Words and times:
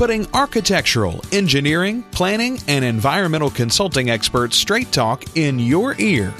putting 0.00 0.26
architectural, 0.32 1.22
engineering, 1.30 2.02
planning, 2.04 2.58
and 2.68 2.82
environmental 2.86 3.50
consulting 3.50 4.08
experts 4.08 4.56
straight 4.56 4.90
talk 4.92 5.22
in 5.36 5.58
your 5.58 5.94
ear. 5.98 6.32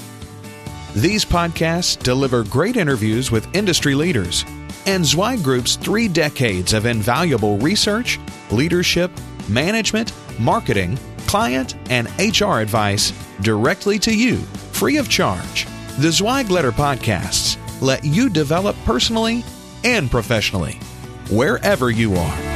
These 0.95 1.23
podcasts 1.23 2.01
deliver 2.01 2.43
great 2.43 2.75
interviews 2.75 3.29
with 3.29 3.55
industry 3.55 3.93
leaders 3.93 4.45
and 4.87 5.05
Zweig 5.05 5.43
Group's 5.43 5.75
three 5.75 6.07
decades 6.07 6.73
of 6.73 6.87
invaluable 6.87 7.59
research, 7.59 8.19
leadership, 8.49 9.11
management, 9.47 10.11
marketing, 10.39 10.97
client, 11.27 11.75
and 11.91 12.07
HR 12.17 12.61
advice 12.61 13.13
directly 13.41 13.99
to 13.99 14.11
you, 14.11 14.37
free 14.73 14.97
of 14.97 15.07
charge. 15.07 15.67
The 15.99 16.11
Zweig 16.11 16.49
Letter 16.49 16.71
Podcasts 16.71 17.57
let 17.79 18.03
you 18.03 18.27
develop 18.27 18.75
personally 18.85 19.45
and 19.83 20.09
professionally, 20.09 20.79
wherever 21.29 21.91
you 21.91 22.15
are. 22.15 22.50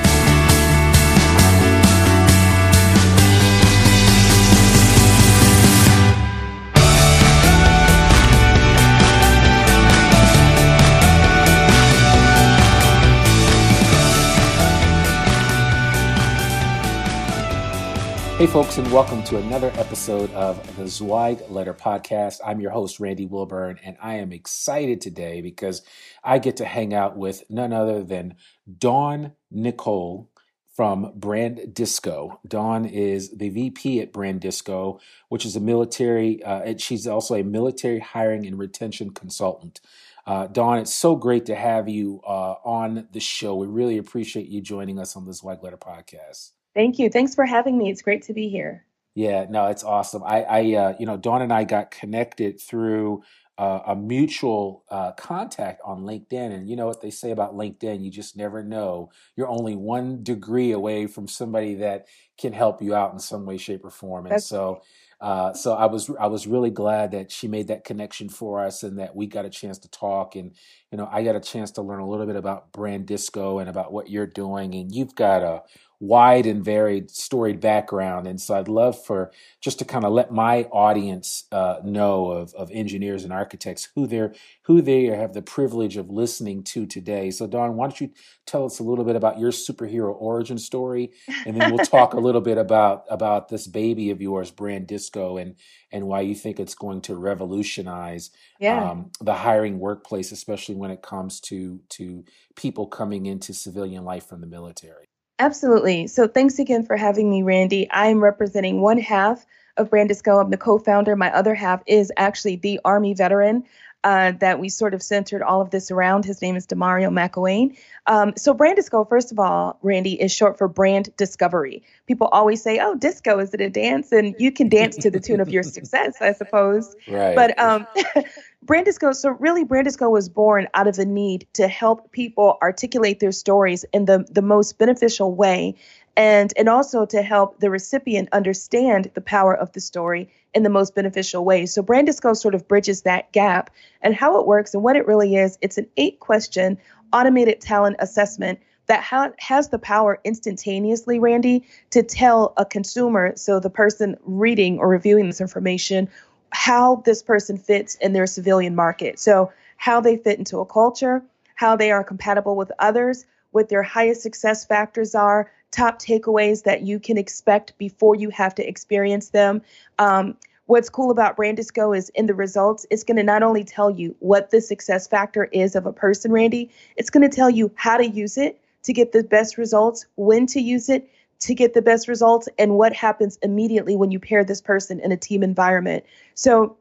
Hey, 18.37 18.47
folks, 18.47 18.77
and 18.77 18.91
welcome 18.91 19.23
to 19.23 19.37
another 19.37 19.71
episode 19.75 20.29
of 20.33 20.75
the 20.75 20.89
Zweig 20.89 21.49
Letter 21.49 21.73
Podcast. 21.73 22.41
I'm 22.45 22.59
your 22.59 22.71
host, 22.71 22.99
Randy 22.99 23.25
Wilburn, 23.25 23.79
and 23.81 23.95
I 24.01 24.15
am 24.15 24.33
excited 24.33 24.99
today 24.99 25.39
because 25.39 25.83
I 26.21 26.39
get 26.39 26.57
to 26.57 26.65
hang 26.65 26.93
out 26.93 27.15
with 27.15 27.45
none 27.49 27.71
other 27.71 28.03
than 28.03 28.35
Dawn 28.77 29.31
Nicole 29.49 30.29
from 30.75 31.13
Brand 31.15 31.73
Disco. 31.73 32.41
Dawn 32.45 32.83
is 32.83 33.37
the 33.37 33.47
VP 33.47 34.01
at 34.01 34.11
Brand 34.11 34.41
Disco, 34.41 34.99
which 35.29 35.45
is 35.45 35.55
a 35.55 35.61
military, 35.61 36.43
uh, 36.43 36.73
she's 36.77 37.07
also 37.07 37.35
a 37.35 37.43
military 37.43 37.99
hiring 37.99 38.45
and 38.45 38.59
retention 38.59 39.11
consultant. 39.11 39.79
Uh, 40.27 40.47
Dawn, 40.47 40.79
it's 40.79 40.93
so 40.93 41.15
great 41.15 41.45
to 41.45 41.55
have 41.55 41.87
you 41.87 42.19
uh, 42.27 42.55
on 42.65 43.07
the 43.13 43.21
show. 43.21 43.55
We 43.55 43.67
really 43.67 43.97
appreciate 43.97 44.49
you 44.49 44.59
joining 44.59 44.99
us 44.99 45.15
on 45.15 45.25
the 45.25 45.33
Zweig 45.33 45.63
Letter 45.63 45.77
Podcast. 45.77 46.51
Thank 46.75 46.99
you. 46.99 47.09
Thanks 47.09 47.33
for 47.33 47.45
having 47.45 47.77
me. 47.77 47.89
It's 47.89 48.01
great 48.01 48.23
to 48.23 48.33
be 48.33 48.49
here. 48.49 48.85
Yeah, 49.15 49.45
no, 49.49 49.67
it's 49.67 49.83
awesome. 49.83 50.23
I, 50.23 50.43
I 50.43 50.73
uh, 50.75 50.93
you 50.99 51.05
know, 51.05 51.17
Dawn 51.17 51.41
and 51.41 51.53
I 51.53 51.63
got 51.63 51.89
connected 51.89 52.59
through 52.59 53.23
uh, 53.57 53.79
a 53.87 53.95
mutual 53.95 54.83
uh, 54.89 55.13
contact 55.13 55.81
on 55.85 56.01
LinkedIn. 56.01 56.53
And 56.53 56.69
you 56.69 56.75
know 56.75 56.85
what 56.85 57.01
they 57.01 57.09
say 57.09 57.31
about 57.31 57.55
LinkedIn? 57.55 58.03
You 58.03 58.11
just 58.11 58.35
never 58.35 58.61
know. 58.63 59.11
You're 59.37 59.47
only 59.47 59.75
one 59.75 60.23
degree 60.23 60.73
away 60.73 61.07
from 61.07 61.29
somebody 61.29 61.75
that 61.75 62.07
can 62.37 62.51
help 62.51 62.81
you 62.81 62.93
out 62.93 63.13
in 63.13 63.19
some 63.19 63.45
way, 63.45 63.57
shape, 63.57 63.85
or 63.85 63.89
form. 63.89 64.25
And 64.25 64.35
That's 64.35 64.47
so, 64.47 64.81
uh, 65.21 65.53
so 65.53 65.73
I 65.73 65.85
was 65.85 66.11
I 66.19 66.27
was 66.27 66.45
really 66.45 66.69
glad 66.69 67.11
that 67.11 67.31
she 67.31 67.47
made 67.47 67.69
that 67.69 67.85
connection 67.85 68.27
for 68.27 68.59
us, 68.59 68.83
and 68.83 68.99
that 68.99 69.15
we 69.15 69.27
got 69.27 69.45
a 69.45 69.49
chance 69.49 69.77
to 69.79 69.89
talk. 69.89 70.35
And 70.35 70.51
you 70.91 70.97
know, 70.97 71.07
I 71.09 71.23
got 71.23 71.37
a 71.37 71.39
chance 71.39 71.71
to 71.71 71.81
learn 71.81 72.01
a 72.01 72.09
little 72.09 72.25
bit 72.25 72.35
about 72.35 72.73
Brand 72.73 73.05
Disco 73.05 73.59
and 73.59 73.69
about 73.69 73.93
what 73.93 74.09
you're 74.09 74.27
doing. 74.27 74.75
And 74.75 74.93
you've 74.93 75.15
got 75.15 75.41
a 75.41 75.63
wide 75.99 76.45
and 76.45 76.63
varied 76.63 77.09
storied 77.09 77.59
background. 77.59 78.27
And 78.27 78.39
so 78.39 78.55
i'd 78.55 78.67
love 78.67 79.03
for 79.03 79.31
just 79.61 79.79
to 79.79 79.85
kind 79.85 80.05
of 80.05 80.11
let 80.11 80.31
my 80.31 80.63
audience 80.65 81.45
uh, 81.51 81.77
know 81.83 82.31
of, 82.31 82.53
of 82.55 82.69
engineers 82.71 83.23
and 83.23 83.33
architects 83.33 83.89
who 83.95 84.07
they're 84.07 84.33
who 84.63 84.81
they 84.81 85.05
have 85.05 85.33
the 85.33 85.41
privilege 85.41 85.97
of 85.97 86.09
listening 86.09 86.63
to 86.63 86.85
today. 86.85 87.31
So 87.31 87.47
dawn 87.47 87.75
why 87.75 87.85
don't 87.85 88.01
you 88.01 88.11
tell 88.45 88.65
us 88.65 88.79
a 88.79 88.83
little 88.83 89.05
bit 89.05 89.15
about 89.15 89.39
your 89.39 89.51
superhero 89.51 90.13
origin 90.19 90.57
story 90.57 91.11
and 91.45 91.59
then 91.59 91.73
we'll 91.73 91.85
talk 91.85 92.13
a 92.13 92.19
little 92.19 92.41
bit 92.41 92.57
about 92.57 93.05
about 93.09 93.49
this 93.49 93.67
baby 93.67 94.11
of 94.11 94.21
yours 94.21 94.51
brand 94.51 94.87
disco 94.87 95.37
and 95.37 95.55
and 95.91 96.07
why 96.07 96.21
you 96.21 96.35
think 96.35 96.59
it's 96.59 96.75
going 96.75 97.01
to 97.01 97.15
revolutionize 97.15 98.31
yeah. 98.59 98.91
um, 98.91 99.11
the 99.21 99.33
hiring 99.33 99.79
workplace 99.79 100.31
especially 100.31 100.75
when 100.75 100.91
it 100.91 101.01
comes 101.01 101.39
to 101.39 101.79
to 101.89 102.23
people 102.55 102.87
coming 102.87 103.25
into 103.25 103.53
civilian 103.53 104.03
life 104.03 104.25
from 104.25 104.41
the 104.41 104.47
military 104.47 105.07
Absolutely. 105.39 106.07
So 106.07 106.27
thanks 106.27 106.59
again 106.59 106.85
for 106.85 106.95
having 106.95 107.29
me, 107.29 107.43
Randy. 107.43 107.89
I 107.89 108.07
am 108.07 108.23
representing 108.23 108.81
one 108.81 108.97
half 108.97 109.45
of 109.77 109.89
Brandisco. 109.89 110.41
I'm 110.41 110.49
the 110.49 110.57
co-founder. 110.57 111.15
My 111.15 111.33
other 111.33 111.53
half 111.53 111.81
is 111.85 112.11
actually 112.17 112.55
the 112.55 112.79
Army 112.85 113.13
veteran 113.13 113.65
uh, 114.05 114.31
that 114.33 114.59
we 114.59 114.69
sort 114.69 114.93
of 114.93 115.01
centered 115.01 115.41
all 115.41 115.61
of 115.61 115.71
this 115.71 115.89
around. 115.89 116.23
His 116.23 116.41
name 116.41 116.55
is 116.55 116.67
Demario 116.67 117.09
McElwain. 117.09 117.75
Um, 118.05 118.33
so 118.37 118.53
Brandisco, 118.53 119.09
first 119.09 119.31
of 119.31 119.39
all, 119.39 119.79
Randy, 119.81 120.21
is 120.21 120.31
short 120.31 120.59
for 120.59 120.67
brand 120.67 121.09
discovery. 121.17 121.81
People 122.05 122.27
always 122.27 122.61
say, 122.61 122.77
"Oh, 122.79 122.93
disco 122.93 123.39
is 123.39 123.53
it 123.55 123.61
a 123.61 123.69
dance?" 123.69 124.11
And 124.11 124.35
you 124.37 124.51
can 124.51 124.69
dance 124.69 124.95
to 124.97 125.09
the 125.09 125.19
tune 125.19 125.41
of 125.41 125.49
your 125.49 125.63
success, 125.77 126.21
I 126.21 126.33
suppose. 126.33 126.95
Right. 127.07 127.35
But 127.35 127.57
um, 127.59 127.87
Brandisco, 128.65 129.15
so 129.15 129.29
really 129.29 129.63
Brandisco 129.63 130.09
was 130.09 130.27
born 130.27 130.67
out 130.73 130.87
of 130.87 130.95
the 130.95 131.05
need 131.05 131.47
to 131.53 131.67
help 131.67 132.11
people 132.11 132.57
articulate 132.63 133.19
their 133.19 133.31
stories 133.31 133.85
in 133.93 134.05
the, 134.05 134.25
the 134.31 134.41
most 134.41 134.79
beneficial 134.79 135.35
way 135.35 135.75
and 136.17 136.51
and 136.57 136.67
also 136.67 137.05
to 137.05 137.21
help 137.21 137.59
the 137.59 137.69
recipient 137.69 138.29
understand 138.31 139.11
the 139.13 139.21
power 139.21 139.53
of 139.53 139.71
the 139.73 139.81
story 139.81 140.29
in 140.53 140.63
the 140.63 140.69
most 140.69 140.95
beneficial 140.95 141.45
way. 141.45 141.65
So 141.65 141.83
Brandisco 141.83 142.35
sort 142.35 142.55
of 142.55 142.67
bridges 142.67 143.03
that 143.03 143.31
gap 143.33 143.69
and 144.01 144.15
how 144.15 144.39
it 144.39 144.47
works 144.47 144.73
and 144.73 144.81
what 144.81 144.95
it 144.95 145.05
really 145.05 145.35
is. 145.35 145.59
It's 145.61 145.77
an 145.77 145.87
eight 145.97 146.19
question 146.19 146.79
automated 147.13 147.61
talent 147.61 147.97
assessment 147.99 148.59
that 148.87 149.03
ha- 149.03 149.31
has 149.39 149.69
the 149.69 149.79
power 149.79 150.19
instantaneously, 150.23 151.19
Randy, 151.19 151.67
to 151.89 152.01
tell 152.01 152.53
a 152.57 152.65
consumer, 152.65 153.33
so 153.35 153.59
the 153.59 153.69
person 153.69 154.15
reading 154.23 154.79
or 154.79 154.87
reviewing 154.87 155.27
this 155.27 155.41
information, 155.41 156.09
how 156.55 156.95
this 157.03 157.21
person 157.21 157.57
fits 157.57 157.95
in 157.95 158.13
their 158.13 158.25
civilian 158.25 158.75
market. 158.75 159.19
So, 159.19 159.51
how 159.75 159.99
they 159.99 160.15
fit 160.15 160.39
into 160.39 160.59
a 160.59 160.65
culture, 160.65 161.21
how 161.55 161.75
they 161.75 161.91
are 161.91 162.03
compatible 162.03 162.55
with 162.55 162.71
others, 162.79 163.25
what 163.51 163.67
their 163.67 163.83
highest 163.83 164.21
success 164.21 164.65
factors 164.65 165.13
are, 165.15 165.51
top 165.71 165.99
takeaways 166.01 166.63
that 166.63 166.81
you 166.81 166.97
can 166.97 167.17
expect 167.17 167.77
before 167.77 168.15
you 168.15 168.29
have 168.29 168.55
to 168.55 168.65
experience 168.67 169.29
them. 169.29 169.61
Um, 169.99 170.37
what's 170.67 170.89
cool 170.89 171.11
about 171.11 171.35
Brandisco 171.35 171.95
is 171.95 172.07
in 172.15 172.25
the 172.25 172.33
results, 172.33 172.85
it's 172.89 173.03
going 173.03 173.17
to 173.17 173.23
not 173.23 173.43
only 173.43 173.65
tell 173.65 173.91
you 173.91 174.15
what 174.19 174.49
the 174.49 174.61
success 174.61 175.07
factor 175.07 175.43
is 175.51 175.75
of 175.75 175.85
a 175.85 175.91
person, 175.91 176.31
Randy, 176.31 176.71
it's 176.95 177.09
going 177.09 177.29
to 177.29 177.35
tell 177.35 177.49
you 177.49 177.69
how 177.75 177.97
to 177.97 178.07
use 178.07 178.37
it 178.37 178.61
to 178.83 178.93
get 178.93 179.11
the 179.11 179.23
best 179.23 179.57
results, 179.57 180.05
when 180.15 180.45
to 180.47 180.61
use 180.61 180.87
it, 180.87 181.09
to 181.45 181.55
get 181.55 181.73
the 181.73 181.81
best 181.81 182.07
results 182.07 182.49
and 182.57 182.75
what 182.75 182.93
happens 182.93 183.37
immediately 183.41 183.95
when 183.95 184.11
you 184.11 184.19
pair 184.19 184.43
this 184.43 184.61
person 184.61 184.99
in 184.99 185.11
a 185.11 185.17
team 185.17 185.43
environment. 185.43 186.03
So 186.33 186.77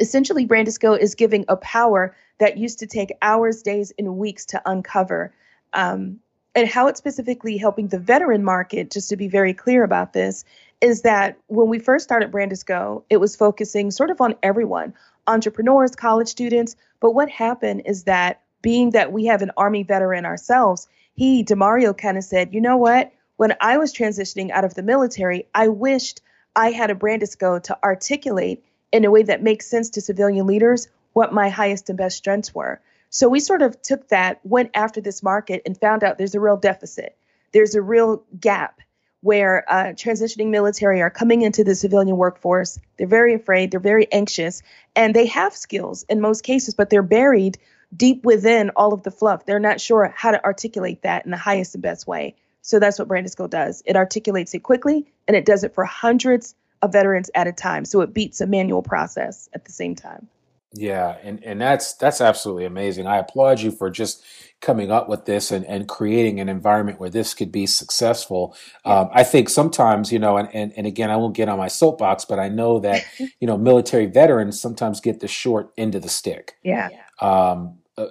essentially, 0.00 0.46
Brandisco 0.46 0.98
is 0.98 1.14
giving 1.14 1.44
a 1.48 1.56
power 1.56 2.14
that 2.38 2.58
used 2.58 2.78
to 2.80 2.86
take 2.86 3.12
hours, 3.22 3.62
days, 3.62 3.92
and 3.98 4.18
weeks 4.18 4.44
to 4.46 4.62
uncover. 4.66 5.34
Um, 5.72 6.18
and 6.54 6.68
how 6.68 6.86
it's 6.88 6.98
specifically 6.98 7.56
helping 7.56 7.88
the 7.88 7.98
veteran 7.98 8.44
market, 8.44 8.90
just 8.90 9.08
to 9.08 9.16
be 9.16 9.28
very 9.28 9.54
clear 9.54 9.84
about 9.84 10.12
this, 10.12 10.44
is 10.82 11.02
that 11.02 11.38
when 11.46 11.68
we 11.68 11.78
first 11.78 12.04
started 12.04 12.30
Brandisco, 12.30 13.04
it 13.08 13.18
was 13.18 13.36
focusing 13.36 13.90
sort 13.90 14.10
of 14.10 14.20
on 14.20 14.34
everyone 14.42 14.92
entrepreneurs, 15.28 15.94
college 15.94 16.28
students. 16.28 16.74
But 17.00 17.12
what 17.12 17.30
happened 17.30 17.82
is 17.86 18.04
that 18.04 18.42
being 18.60 18.90
that 18.90 19.12
we 19.12 19.24
have 19.26 19.40
an 19.40 19.52
Army 19.56 19.84
veteran 19.84 20.26
ourselves, 20.26 20.88
he, 21.14 21.44
Demario, 21.44 21.96
kind 21.96 22.18
of 22.18 22.24
said, 22.24 22.52
you 22.52 22.60
know 22.60 22.76
what? 22.76 23.12
When 23.42 23.56
I 23.60 23.76
was 23.76 23.92
transitioning 23.92 24.52
out 24.52 24.64
of 24.64 24.74
the 24.74 24.84
military, 24.84 25.48
I 25.52 25.66
wished 25.66 26.20
I 26.54 26.70
had 26.70 26.92
a 26.92 26.94
Brandisco 26.94 27.60
to 27.64 27.78
articulate 27.82 28.62
in 28.92 29.04
a 29.04 29.10
way 29.10 29.24
that 29.24 29.42
makes 29.42 29.66
sense 29.66 29.90
to 29.90 30.00
civilian 30.00 30.46
leaders 30.46 30.86
what 31.12 31.32
my 31.32 31.48
highest 31.48 31.88
and 31.88 31.98
best 31.98 32.16
strengths 32.16 32.54
were. 32.54 32.80
So 33.10 33.28
we 33.28 33.40
sort 33.40 33.62
of 33.62 33.82
took 33.82 34.10
that, 34.10 34.38
went 34.44 34.70
after 34.74 35.00
this 35.00 35.24
market, 35.24 35.62
and 35.66 35.76
found 35.76 36.04
out 36.04 36.18
there's 36.18 36.36
a 36.36 36.40
real 36.40 36.56
deficit. 36.56 37.16
There's 37.50 37.74
a 37.74 37.82
real 37.82 38.22
gap 38.38 38.78
where 39.22 39.64
uh, 39.66 39.86
transitioning 39.94 40.50
military 40.50 41.02
are 41.02 41.10
coming 41.10 41.42
into 41.42 41.64
the 41.64 41.74
civilian 41.74 42.16
workforce. 42.16 42.78
They're 42.96 43.08
very 43.08 43.34
afraid, 43.34 43.72
they're 43.72 43.80
very 43.80 44.06
anxious, 44.12 44.62
and 44.94 45.16
they 45.16 45.26
have 45.26 45.52
skills 45.52 46.04
in 46.08 46.20
most 46.20 46.44
cases, 46.44 46.74
but 46.74 46.90
they're 46.90 47.02
buried 47.02 47.58
deep 47.96 48.24
within 48.24 48.70
all 48.76 48.94
of 48.94 49.02
the 49.02 49.10
fluff. 49.10 49.46
They're 49.46 49.58
not 49.58 49.80
sure 49.80 50.14
how 50.16 50.30
to 50.30 50.44
articulate 50.44 51.02
that 51.02 51.24
in 51.24 51.32
the 51.32 51.36
highest 51.36 51.74
and 51.74 51.82
best 51.82 52.06
way. 52.06 52.36
So 52.62 52.78
that's 52.78 52.98
what 52.98 53.08
Brandisco 53.08 53.50
does. 53.50 53.82
It 53.86 53.96
articulates 53.96 54.54
it 54.54 54.62
quickly 54.62 55.06
and 55.28 55.36
it 55.36 55.44
does 55.44 55.64
it 55.64 55.74
for 55.74 55.84
hundreds 55.84 56.54
of 56.80 56.92
veterans 56.92 57.30
at 57.34 57.46
a 57.46 57.52
time. 57.52 57.84
So 57.84 58.00
it 58.00 58.14
beats 58.14 58.40
a 58.40 58.46
manual 58.46 58.82
process 58.82 59.48
at 59.54 59.64
the 59.64 59.72
same 59.72 59.94
time. 59.94 60.28
Yeah, 60.74 61.16
and, 61.22 61.42
and 61.44 61.60
that's 61.60 61.92
that's 61.94 62.22
absolutely 62.22 62.64
amazing. 62.64 63.06
I 63.06 63.18
applaud 63.18 63.60
you 63.60 63.70
for 63.70 63.90
just 63.90 64.24
coming 64.62 64.90
up 64.90 65.08
with 65.08 65.26
this 65.26 65.50
and, 65.50 65.66
and 65.66 65.86
creating 65.86 66.40
an 66.40 66.48
environment 66.48 66.98
where 66.98 67.10
this 67.10 67.34
could 67.34 67.52
be 67.52 67.66
successful. 67.66 68.56
Um, 68.84 69.10
I 69.12 69.24
think 69.24 69.50
sometimes, 69.50 70.12
you 70.12 70.18
know, 70.18 70.36
and, 70.36 70.48
and, 70.54 70.72
and 70.76 70.86
again, 70.86 71.10
I 71.10 71.16
won't 71.16 71.34
get 71.34 71.48
on 71.48 71.58
my 71.58 71.68
soapbox, 71.68 72.24
but 72.24 72.38
I 72.38 72.48
know 72.48 72.78
that, 72.78 73.04
you 73.18 73.46
know, 73.46 73.58
military 73.58 74.06
veterans 74.06 74.60
sometimes 74.60 75.00
get 75.00 75.20
the 75.20 75.28
short 75.28 75.72
end 75.76 75.94
of 75.94 76.02
the 76.02 76.08
stick. 76.08 76.54
Yeah. 76.62 76.88
Um, 77.20 77.78
uh, 77.98 78.06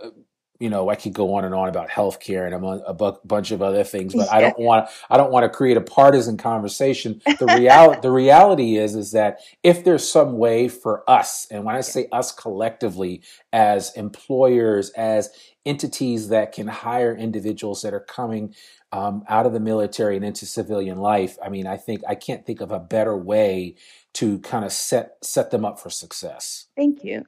you 0.62 0.70
know, 0.70 0.90
I 0.90 0.96
could 0.96 1.14
go 1.14 1.34
on 1.34 1.44
and 1.44 1.56
on 1.56 1.68
about 1.68 1.90
healthcare 1.90 2.46
and 2.46 2.54
a, 2.54 2.90
a 2.90 2.94
bu- 2.94 3.18
bunch 3.26 3.50
of 3.50 3.64
other 3.64 3.84
things, 3.84 4.14
but 4.14 4.28
yeah. 4.28 4.32
I 4.36 4.42
don't 4.42 4.60
want 4.60 4.90
I 5.10 5.18
don't 5.18 5.32
want 5.32 5.44
to 5.44 5.50
create 5.50 5.76
a 5.76 5.82
partisan 5.82 6.38
conversation. 6.38 7.22
The 7.42 7.48
reality 7.48 8.02
the 8.02 8.12
reality 8.12 8.78
is 8.78 8.94
is 8.94 9.14
that 9.14 9.40
if 9.64 9.84
there's 9.84 10.08
some 10.08 10.38
way 10.38 10.68
for 10.68 11.10
us, 11.10 11.48
and 11.50 11.64
when 11.64 11.76
I 11.76 11.82
say 11.82 12.08
us 12.12 12.32
collectively 12.32 13.24
as 13.52 13.92
employers, 13.96 14.92
as 14.92 15.32
entities 15.66 16.30
that 16.30 16.52
can 16.52 16.68
hire 16.68 17.16
individuals 17.16 17.82
that 17.82 17.96
are 17.96 18.02
coming 18.02 18.54
um, 18.92 19.24
out 19.28 19.48
of 19.48 19.54
the 19.54 19.60
military 19.60 20.18
and 20.18 20.26
into 20.26 20.46
civilian 20.46 21.00
life, 21.00 21.38
I 21.44 21.50
mean, 21.50 21.66
I 21.66 21.78
think 21.78 22.02
I 22.08 22.14
can't 22.14 22.46
think 22.46 22.62
of 22.62 22.72
a 22.72 22.80
better 22.80 23.18
way 23.18 23.76
to 24.16 24.38
kind 24.40 24.66
of 24.66 24.72
set 24.72 25.14
set 25.24 25.50
them 25.50 25.66
up 25.66 25.80
for 25.80 25.90
success. 25.90 26.68
Thank 26.76 27.04
you. 27.04 27.26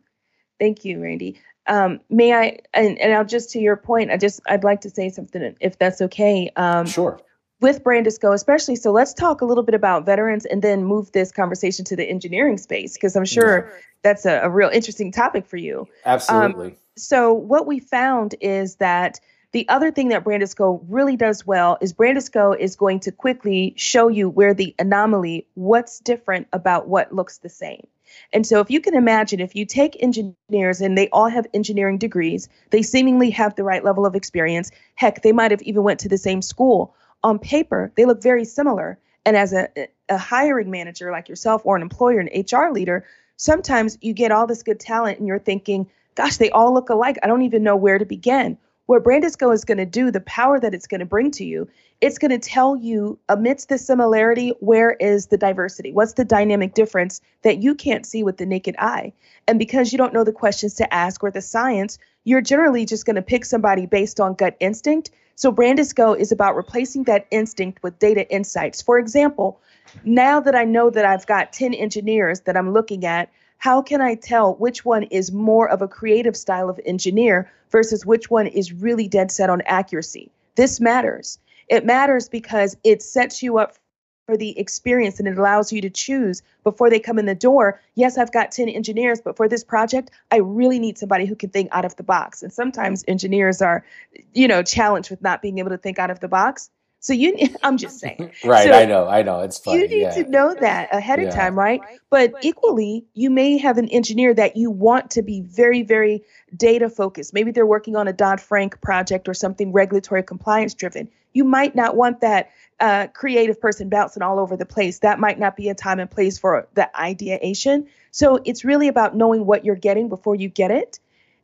Thank 0.59 0.85
you, 0.85 1.01
Randy. 1.01 1.39
Um, 1.67 1.99
may 2.09 2.33
I, 2.33 2.59
and, 2.73 2.97
and 2.99 3.13
I'll 3.13 3.25
just 3.25 3.51
to 3.51 3.59
your 3.59 3.77
point, 3.77 4.11
I 4.11 4.17
just, 4.17 4.41
I'd 4.47 4.63
like 4.63 4.81
to 4.81 4.89
say 4.89 5.09
something 5.09 5.55
if 5.61 5.77
that's 5.79 6.01
okay. 6.01 6.51
Um, 6.55 6.85
sure. 6.85 7.19
With 7.61 7.83
Brandisco, 7.83 8.33
especially, 8.33 8.75
so 8.75 8.91
let's 8.91 9.13
talk 9.13 9.39
a 9.39 9.45
little 9.45 9.63
bit 9.63 9.73
about 9.73 10.05
veterans 10.05 10.45
and 10.45 10.61
then 10.61 10.83
move 10.83 11.13
this 11.13 11.31
conversation 11.31 11.85
to 11.85 11.95
the 11.95 12.03
engineering 12.03 12.57
space 12.57 12.93
because 12.93 13.15
I'm 13.15 13.23
sure 13.23 13.69
yeah. 13.69 13.79
that's 14.01 14.25
a, 14.25 14.41
a, 14.41 14.49
real 14.49 14.69
interesting 14.69 15.13
topic 15.13 15.45
for 15.45 15.55
you. 15.55 15.87
Absolutely. 16.05 16.71
Um, 16.71 16.77
so, 16.97 17.31
what 17.33 17.65
we 17.65 17.79
found 17.79 18.35
is 18.41 18.75
that 18.75 19.21
the 19.53 19.69
other 19.69 19.91
thing 19.91 20.09
that 20.09 20.25
Brandisco 20.25 20.83
really 20.89 21.15
does 21.15 21.45
well 21.45 21.77
is 21.79 21.93
Brandisco 21.93 22.59
is 22.59 22.75
going 22.75 22.99
to 23.01 23.11
quickly 23.11 23.73
show 23.77 24.07
you 24.07 24.27
where 24.27 24.53
the 24.53 24.75
anomaly, 24.79 25.47
what's 25.53 25.99
different 25.99 26.47
about 26.51 26.87
what 26.87 27.13
looks 27.13 27.37
the 27.37 27.49
same. 27.49 27.87
And 28.31 28.45
so, 28.45 28.59
if 28.59 28.69
you 28.69 28.79
can 28.81 28.95
imagine, 28.95 29.39
if 29.39 29.55
you 29.55 29.65
take 29.65 30.01
engineers 30.01 30.81
and 30.81 30.97
they 30.97 31.09
all 31.09 31.29
have 31.29 31.47
engineering 31.53 31.97
degrees, 31.97 32.49
they 32.71 32.81
seemingly 32.81 33.29
have 33.31 33.55
the 33.55 33.63
right 33.63 33.83
level 33.83 34.05
of 34.05 34.15
experience. 34.15 34.71
Heck, 34.95 35.21
they 35.21 35.31
might 35.31 35.51
have 35.51 35.61
even 35.61 35.83
went 35.83 35.99
to 36.01 36.09
the 36.09 36.17
same 36.17 36.41
school. 36.41 36.95
On 37.23 37.39
paper, 37.39 37.91
they 37.95 38.05
look 38.05 38.21
very 38.21 38.45
similar. 38.45 38.99
And 39.25 39.37
as 39.37 39.53
a, 39.53 39.69
a 40.09 40.17
hiring 40.17 40.69
manager 40.69 41.11
like 41.11 41.29
yourself 41.29 41.61
or 41.65 41.75
an 41.75 41.81
employer, 41.81 42.19
an 42.19 42.29
HR 42.33 42.71
leader, 42.71 43.05
sometimes 43.37 43.97
you 44.01 44.13
get 44.13 44.31
all 44.31 44.47
this 44.47 44.63
good 44.63 44.79
talent 44.79 45.19
and 45.19 45.27
you're 45.27 45.39
thinking, 45.39 45.89
gosh, 46.15 46.37
they 46.37 46.49
all 46.49 46.73
look 46.73 46.89
alike. 46.89 47.17
I 47.23 47.27
don't 47.27 47.43
even 47.43 47.63
know 47.63 47.75
where 47.75 47.97
to 47.97 48.05
begin. 48.05 48.57
What 48.85 49.03
Brandisco 49.03 49.53
is 49.53 49.63
going 49.63 49.77
to 49.77 49.85
do, 49.85 50.11
the 50.11 50.19
power 50.21 50.59
that 50.59 50.73
it's 50.73 50.87
going 50.87 50.99
to 50.99 51.05
bring 51.05 51.31
to 51.31 51.45
you, 51.45 51.69
it's 52.01 52.17
going 52.17 52.31
to 52.31 52.37
tell 52.37 52.75
you 52.75 53.17
amidst 53.29 53.69
the 53.69 53.77
similarity, 53.77 54.49
where 54.59 54.91
is 54.99 55.27
the 55.27 55.37
diversity? 55.37 55.93
What's 55.93 56.13
the 56.13 56.25
dynamic 56.25 56.73
difference 56.73 57.21
that 57.43 57.63
you 57.63 57.75
can't 57.75 58.05
see 58.05 58.23
with 58.23 58.37
the 58.37 58.45
naked 58.45 58.75
eye? 58.77 59.13
And 59.47 59.57
because 59.57 59.93
you 59.93 59.97
don't 59.97 60.13
know 60.13 60.25
the 60.25 60.33
questions 60.33 60.73
to 60.75 60.93
ask 60.93 61.23
or 61.23 61.31
the 61.31 61.41
science, 61.41 61.97
you're 62.25 62.41
generally 62.41 62.85
just 62.85 63.05
going 63.05 63.15
to 63.15 63.21
pick 63.21 63.45
somebody 63.45 63.85
based 63.85 64.19
on 64.19 64.33
gut 64.33 64.57
instinct. 64.59 65.11
So 65.35 65.49
Brandisco 65.49 66.17
is 66.19 66.33
about 66.33 66.57
replacing 66.57 67.05
that 67.05 67.25
instinct 67.31 67.81
with 67.83 67.97
data 67.99 68.29
insights. 68.29 68.81
For 68.81 68.99
example, 68.99 69.61
now 70.03 70.41
that 70.41 70.55
I 70.55 70.65
know 70.65 70.89
that 70.89 71.05
I've 71.05 71.25
got 71.25 71.53
10 71.53 71.73
engineers 71.73 72.41
that 72.41 72.57
I'm 72.57 72.73
looking 72.73 73.05
at, 73.05 73.29
how 73.63 73.81
can 73.81 74.01
I 74.01 74.15
tell 74.15 74.55
which 74.55 74.83
one 74.83 75.03
is 75.03 75.31
more 75.31 75.69
of 75.69 75.81
a 75.81 75.87
creative 75.87 76.35
style 76.35 76.69
of 76.69 76.81
engineer 76.85 77.49
versus 77.71 78.05
which 78.05 78.29
one 78.29 78.45
is 78.45 78.73
really 78.73 79.07
dead 79.07 79.31
set 79.31 79.49
on 79.49 79.61
accuracy? 79.61 80.29
This 80.55 80.81
matters. 80.81 81.39
It 81.69 81.85
matters 81.85 82.27
because 82.27 82.75
it 82.83 83.01
sets 83.01 83.41
you 83.41 83.59
up 83.59 83.77
for 84.25 84.35
the 84.35 84.59
experience 84.59 85.17
and 85.17 85.29
it 85.29 85.37
allows 85.37 85.71
you 85.71 85.79
to 85.79 85.89
choose 85.89 86.41
before 86.65 86.89
they 86.89 86.99
come 86.99 87.17
in 87.17 87.25
the 87.25 87.33
door. 87.33 87.79
Yes, 87.95 88.17
I've 88.17 88.33
got 88.33 88.51
10 88.51 88.67
engineers, 88.67 89.21
but 89.21 89.37
for 89.37 89.47
this 89.47 89.63
project, 89.63 90.11
I 90.29 90.39
really 90.39 90.77
need 90.77 90.97
somebody 90.97 91.25
who 91.25 91.35
can 91.35 91.49
think 91.49 91.69
out 91.71 91.85
of 91.85 91.95
the 91.95 92.03
box. 92.03 92.43
And 92.43 92.51
sometimes 92.51 93.05
engineers 93.07 93.61
are, 93.61 93.85
you 94.33 94.49
know, 94.49 94.61
challenged 94.61 95.09
with 95.09 95.21
not 95.21 95.41
being 95.41 95.59
able 95.59 95.69
to 95.69 95.77
think 95.77 95.99
out 95.99 96.11
of 96.11 96.19
the 96.19 96.27
box. 96.27 96.69
So 97.03 97.11
you, 97.11 97.35
I'm 97.63 97.77
just 97.77 97.99
saying. 97.99 98.31
right. 98.45 98.63
So 98.63 98.71
I 98.71 98.85
know. 98.85 99.07
I 99.07 99.21
know. 99.21 99.41
It's 99.41 99.59
funny. 99.59 99.81
You 99.81 99.87
need 99.89 100.01
yeah. 100.01 100.23
to 100.23 100.29
know 100.29 100.55
that 100.59 100.87
ahead 100.95 101.19
of 101.19 101.25
yeah. 101.25 101.31
time, 101.31 101.59
right? 101.59 101.81
But 102.09 102.33
equally, 102.41 103.05
you 103.13 103.29
may 103.29 103.57
have 103.57 103.77
an 103.77 103.89
engineer 103.89 104.33
that 104.33 104.55
you 104.55 104.71
want 104.71 105.11
to 105.11 105.21
be 105.21 105.41
very, 105.41 105.83
very 105.83 106.23
data 106.55 106.89
focused. 106.89 107.33
Maybe 107.33 107.51
they're 107.51 107.65
working 107.65 107.97
on 107.97 108.07
a 108.07 108.13
Dodd 108.13 108.39
Frank 108.39 108.79
project 108.79 109.27
or 109.27 109.33
something 109.33 109.73
regulatory 109.73 110.23
compliance 110.23 110.73
driven. 110.73 111.09
You 111.33 111.43
might 111.43 111.75
not 111.75 111.97
want 111.97 112.21
that 112.21 112.51
uh, 112.79 113.07
creative 113.13 113.59
person 113.59 113.89
bouncing 113.89 114.23
all 114.23 114.39
over 114.39 114.55
the 114.55 114.65
place. 114.65 114.99
That 114.99 115.19
might 115.19 115.37
not 115.37 115.57
be 115.57 115.67
a 115.67 115.75
time 115.75 115.99
and 115.99 116.09
place 116.09 116.37
for 116.37 116.69
the 116.73 116.89
ideation. 116.97 117.85
So 118.11 118.39
it's 118.45 118.63
really 118.63 118.87
about 118.87 119.13
knowing 119.13 119.45
what 119.45 119.65
you're 119.65 119.75
getting 119.75 120.07
before 120.07 120.35
you 120.35 120.47
get 120.47 120.71
it. 120.71 120.99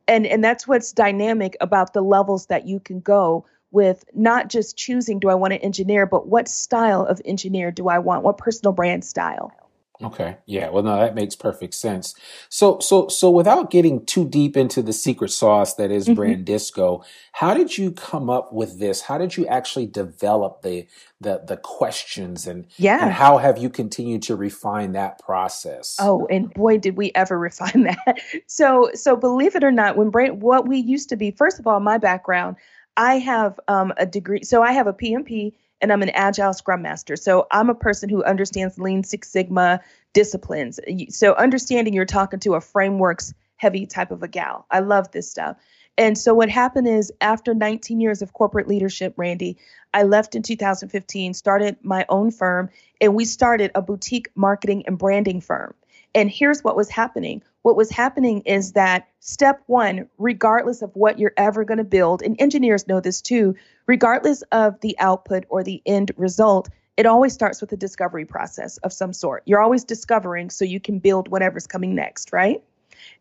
And, 0.08 0.26
and 0.26 0.42
that's 0.42 0.68
what's 0.68 0.94
dynamic 0.94 1.58
about 1.60 1.94
the 1.94 2.02
levels 2.02 2.46
that 2.46 2.66
you 2.66 2.80
can 2.80 3.02
go 3.02 3.46
with 3.72 4.04
not 4.14 4.50
just 4.50 4.78
choosing 4.78 5.20
do 5.20 5.30
I 5.30 5.36
want 5.36 5.54
to 5.54 5.62
engineer, 5.62 6.06
but 6.06 6.28
what 6.28 6.48
style 6.48 7.06
of 7.06 7.22
engineer 7.26 7.72
do 7.72 7.88
I 7.88 8.00
want? 8.00 8.24
What 8.24 8.38
personal 8.38 8.74
brand 8.74 9.06
style? 9.06 9.52
Okay. 10.02 10.38
Yeah. 10.46 10.70
Well, 10.70 10.84
no, 10.84 10.98
that 10.98 11.14
makes 11.14 11.36
perfect 11.36 11.74
sense. 11.74 12.16
So, 12.48 12.80
so, 12.80 13.10
so 13.10 13.30
without 13.30 13.70
getting 13.70 14.06
too 14.06 14.26
deep 14.28 14.56
into 14.56 14.82
the 14.82 14.94
secret 14.94 15.30
sauce 15.30 15.74
that 15.74 15.92
is 15.92 16.08
mm-hmm. 16.08 16.20
Brandisco, 16.20 17.04
how 17.34 17.54
did 17.54 17.78
you 17.78 17.92
come 17.92 18.30
up 18.30 18.54
with 18.54 18.80
this? 18.80 19.02
How 19.02 19.18
did 19.18 19.36
you 19.36 19.46
actually 19.48 19.88
develop 19.88 20.62
the, 20.62 20.88
the, 21.20 21.44
the 21.46 21.58
questions 21.58 22.48
and, 22.48 22.66
yeah. 22.78 23.04
and 23.04 23.12
how 23.12 23.40
have 23.40 23.58
you 23.58 23.70
continued 23.70 24.22
to 24.24 24.38
refine 24.38 24.94
that 24.94 25.20
process? 25.20 25.98
Oh, 26.00 26.28
and 26.28 26.54
boy, 26.54 26.78
did 26.78 26.96
we 26.96 27.12
ever 27.14 27.38
refine 27.50 27.84
that. 27.84 28.22
So, 28.48 28.92
so 28.94 29.18
believe 29.18 29.58
it 29.58 29.66
or 29.66 29.72
not, 29.72 29.98
when 29.98 30.12
Brand, 30.12 30.42
what 30.42 30.66
we 30.66 30.78
used 30.78 31.10
to 31.10 31.18
be, 31.18 31.32
first 31.32 31.60
of 31.60 31.68
all, 31.68 31.82
my 31.82 31.98
background, 31.98 32.56
I 33.00 33.20
have 33.20 33.58
um, 33.70 33.94
a 33.96 34.06
degree, 34.06 34.44
so 34.44 34.62
I 34.62 34.74
have 34.74 34.86
a 34.86 34.94
PMP 34.94 35.54
and 35.80 35.94
I'm 35.94 36.02
an 36.02 36.10
agile 36.10 36.52
scrum 36.52 36.82
master. 36.82 37.16
So 37.16 37.48
I'm 37.50 37.70
a 37.70 37.76
person 37.76 38.10
who 38.10 38.26
understands 38.26 38.78
Lean 38.78 39.06
Six 39.06 39.30
Sigma 39.30 39.80
disciplines. 40.14 40.82
So 41.08 41.34
understanding 41.36 41.94
you're 41.94 42.04
talking 42.04 42.42
to 42.42 42.56
a 42.56 42.62
frameworks 42.62 43.34
heavy 43.56 43.86
type 43.86 44.12
of 44.12 44.22
a 44.22 44.28
gal. 44.28 44.66
I 44.70 44.82
love 44.82 45.12
this 45.12 45.32
stuff. 45.32 45.56
And 45.98 46.18
so 46.18 46.34
what 46.34 46.50
happened 46.50 46.90
is 46.90 47.12
after 47.22 47.54
19 47.54 48.02
years 48.02 48.22
of 48.22 48.34
corporate 48.34 48.68
leadership, 48.68 49.14
Randy, 49.16 49.58
I 49.94 50.04
left 50.04 50.36
in 50.36 50.44
2015, 50.44 51.34
started 51.34 51.78
my 51.82 52.06
own 52.10 52.32
firm, 52.32 52.70
and 53.00 53.16
we 53.16 53.24
started 53.24 53.72
a 53.76 53.82
boutique 53.82 54.30
marketing 54.36 54.84
and 54.88 54.98
branding 54.98 55.40
firm. 55.40 55.74
And 56.16 56.30
here's 56.30 56.64
what 56.64 56.76
was 56.76 56.90
happening. 56.90 57.44
What 57.62 57.76
was 57.76 57.92
happening 57.92 58.42
is 58.42 58.74
that 58.74 59.08
step 59.20 59.62
one, 59.68 60.08
regardless 60.18 60.82
of 60.82 60.96
what 60.96 61.20
you're 61.20 61.34
ever 61.38 61.64
going 61.64 61.78
to 61.78 61.84
build, 61.84 62.22
and 62.22 62.36
engineers 62.40 62.88
know 62.88 63.00
this 63.00 63.22
too, 63.22 63.56
regardless 63.86 64.42
of 64.52 64.80
the 64.82 64.98
output 65.00 65.46
or 65.50 65.64
the 65.64 65.82
end 65.86 66.12
result, 66.18 66.70
it 66.98 67.06
always 67.06 67.34
starts 67.34 67.62
with 67.62 67.72
a 67.72 67.78
discovery 67.78 68.26
process 68.26 68.78
of 68.80 68.92
some 68.92 69.14
sort. 69.14 69.44
You're 69.46 69.62
always 69.62 69.84
discovering 69.84 70.50
so 70.50 70.66
you 70.66 70.80
can 70.80 71.00
build 71.00 71.30
whatever's 71.30 71.68
coming 71.68 71.96
next, 71.96 72.34
right? 72.34 72.62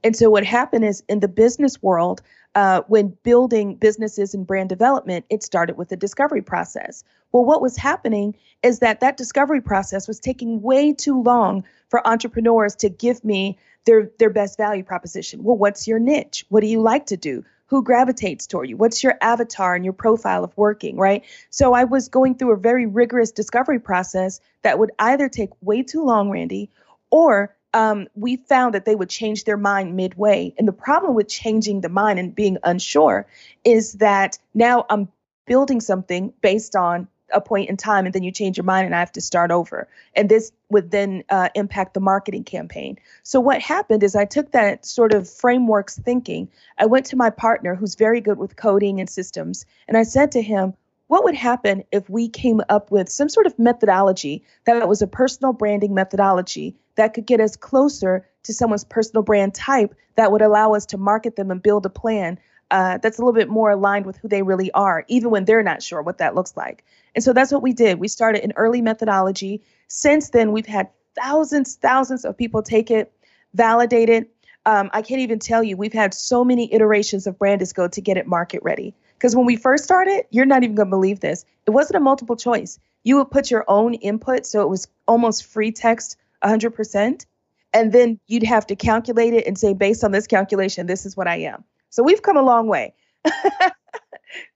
And 0.02 0.16
so 0.16 0.30
what 0.30 0.44
happened 0.44 0.84
is 0.84 1.02
in 1.08 1.20
the 1.20 1.28
business 1.28 1.82
world, 1.82 2.22
uh, 2.54 2.82
when 2.88 3.16
building 3.22 3.76
businesses 3.76 4.34
and 4.34 4.46
brand 4.46 4.68
development, 4.68 5.24
it 5.30 5.42
started 5.42 5.76
with 5.76 5.92
a 5.92 5.96
discovery 5.96 6.42
process. 6.42 7.04
Well, 7.32 7.44
what 7.44 7.62
was 7.62 7.76
happening 7.76 8.36
is 8.62 8.80
that 8.80 9.00
that 9.00 9.16
discovery 9.16 9.60
process 9.60 10.08
was 10.08 10.18
taking 10.18 10.62
way 10.62 10.92
too 10.92 11.22
long 11.22 11.64
for 11.88 12.06
entrepreneurs 12.06 12.76
to 12.76 12.88
give 12.88 13.24
me 13.24 13.58
their 13.84 14.10
their 14.18 14.30
best 14.30 14.56
value 14.56 14.84
proposition. 14.84 15.42
Well, 15.42 15.56
what's 15.56 15.86
your 15.86 15.98
niche? 15.98 16.44
What 16.48 16.60
do 16.60 16.66
you 16.66 16.80
like 16.80 17.06
to 17.06 17.16
do? 17.16 17.44
who 17.68 17.82
gravitates 17.82 18.46
toward 18.46 18.68
you? 18.68 18.76
What's 18.76 19.04
your 19.04 19.16
avatar 19.20 19.74
and 19.74 19.84
your 19.84 19.92
profile 19.92 20.42
of 20.42 20.56
working, 20.56 20.96
right? 20.96 21.24
So 21.50 21.74
I 21.74 21.84
was 21.84 22.08
going 22.08 22.34
through 22.34 22.52
a 22.52 22.56
very 22.56 22.86
rigorous 22.86 23.30
discovery 23.30 23.78
process 23.78 24.40
that 24.62 24.78
would 24.78 24.90
either 24.98 25.28
take 25.28 25.50
way 25.60 25.82
too 25.82 26.02
long, 26.02 26.30
Randy, 26.30 26.70
or 27.10 27.54
um, 27.74 28.08
we 28.14 28.36
found 28.36 28.74
that 28.74 28.86
they 28.86 28.94
would 28.94 29.10
change 29.10 29.44
their 29.44 29.58
mind 29.58 29.96
midway. 29.96 30.54
And 30.58 30.66
the 30.66 30.72
problem 30.72 31.14
with 31.14 31.28
changing 31.28 31.82
the 31.82 31.90
mind 31.90 32.18
and 32.18 32.34
being 32.34 32.56
unsure 32.64 33.26
is 33.64 33.94
that 33.94 34.38
now 34.54 34.86
I'm 34.88 35.08
building 35.46 35.80
something 35.80 36.32
based 36.40 36.74
on 36.74 37.06
a 37.32 37.40
point 37.40 37.68
in 37.68 37.76
time 37.76 38.06
and 38.06 38.14
then 38.14 38.22
you 38.22 38.30
change 38.30 38.56
your 38.56 38.64
mind 38.64 38.86
and 38.86 38.94
I 38.94 38.98
have 38.98 39.12
to 39.12 39.20
start 39.20 39.50
over. 39.50 39.88
And 40.14 40.28
this 40.28 40.52
would 40.70 40.90
then 40.90 41.24
uh, 41.28 41.48
impact 41.54 41.94
the 41.94 42.00
marketing 42.00 42.44
campaign. 42.44 42.98
So, 43.22 43.40
what 43.40 43.60
happened 43.60 44.02
is 44.02 44.16
I 44.16 44.24
took 44.24 44.52
that 44.52 44.84
sort 44.84 45.12
of 45.12 45.28
frameworks 45.28 45.98
thinking. 45.98 46.48
I 46.78 46.86
went 46.86 47.06
to 47.06 47.16
my 47.16 47.30
partner 47.30 47.74
who's 47.74 47.94
very 47.94 48.20
good 48.20 48.38
with 48.38 48.56
coding 48.56 49.00
and 49.00 49.08
systems, 49.08 49.66
and 49.86 49.96
I 49.96 50.02
said 50.02 50.32
to 50.32 50.42
him, 50.42 50.74
what 51.08 51.24
would 51.24 51.34
happen 51.34 51.84
if 51.90 52.08
we 52.10 52.28
came 52.28 52.60
up 52.68 52.90
with 52.90 53.08
some 53.08 53.30
sort 53.30 53.46
of 53.46 53.58
methodology 53.58 54.44
that 54.66 54.86
was 54.86 55.00
a 55.00 55.06
personal 55.06 55.54
branding 55.54 55.94
methodology 55.94 56.76
that 56.96 57.14
could 57.14 57.26
get 57.26 57.40
us 57.40 57.56
closer 57.56 58.28
to 58.42 58.52
someone's 58.52 58.84
personal 58.84 59.22
brand 59.22 59.54
type 59.54 59.94
that 60.16 60.30
would 60.30 60.42
allow 60.42 60.74
us 60.74 60.84
to 60.86 60.98
market 60.98 61.36
them 61.36 61.50
and 61.50 61.62
build 61.62 61.86
a 61.86 61.90
plan 61.90 62.38
uh, 62.70 62.98
that's 62.98 63.18
a 63.18 63.22
little 63.22 63.32
bit 63.32 63.48
more 63.48 63.70
aligned 63.70 64.06
with 64.06 64.16
who 64.18 64.28
they 64.28 64.42
really 64.42 64.70
are, 64.72 65.04
even 65.08 65.30
when 65.30 65.44
they're 65.44 65.62
not 65.62 65.82
sure 65.82 66.02
what 66.02 66.18
that 66.18 66.34
looks 66.34 66.56
like. 66.56 66.84
And 67.14 67.24
so 67.24 67.32
that's 67.32 67.50
what 67.50 67.62
we 67.62 67.72
did. 67.72 67.98
We 67.98 68.08
started 68.08 68.44
an 68.44 68.52
early 68.56 68.82
methodology. 68.82 69.62
Since 69.88 70.30
then, 70.30 70.52
we've 70.52 70.66
had 70.66 70.88
thousands, 71.14 71.76
thousands 71.76 72.24
of 72.24 72.36
people 72.36 72.62
take 72.62 72.90
it, 72.90 73.12
validate 73.54 74.08
it. 74.08 74.30
Um, 74.66 74.90
I 74.92 75.02
can't 75.02 75.20
even 75.20 75.38
tell 75.38 75.62
you, 75.62 75.76
we've 75.76 75.92
had 75.92 76.12
so 76.12 76.44
many 76.44 76.72
iterations 76.72 77.26
of 77.26 77.38
Brandisco 77.38 77.90
to 77.90 78.00
get 78.00 78.16
it 78.16 78.26
market 78.26 78.62
ready. 78.62 78.94
Because 79.14 79.34
when 79.34 79.46
we 79.46 79.56
first 79.56 79.82
started, 79.82 80.26
you're 80.30 80.46
not 80.46 80.62
even 80.62 80.76
going 80.76 80.88
to 80.88 80.90
believe 80.90 81.20
this. 81.20 81.44
It 81.66 81.70
wasn't 81.70 81.96
a 81.96 82.00
multiple 82.00 82.36
choice. 82.36 82.78
You 83.02 83.16
would 83.16 83.30
put 83.30 83.50
your 83.50 83.64
own 83.66 83.94
input, 83.94 84.46
so 84.46 84.62
it 84.62 84.68
was 84.68 84.86
almost 85.06 85.46
free 85.46 85.72
text 85.72 86.16
100%. 86.44 87.24
And 87.72 87.92
then 87.92 88.20
you'd 88.26 88.44
have 88.44 88.66
to 88.66 88.76
calculate 88.76 89.34
it 89.34 89.46
and 89.46 89.58
say, 89.58 89.72
based 89.72 90.04
on 90.04 90.12
this 90.12 90.26
calculation, 90.26 90.86
this 90.86 91.04
is 91.04 91.16
what 91.16 91.26
I 91.26 91.36
am. 91.36 91.64
So 91.90 92.02
we've 92.02 92.22
come 92.22 92.36
a 92.36 92.42
long 92.42 92.68
way. 92.68 92.94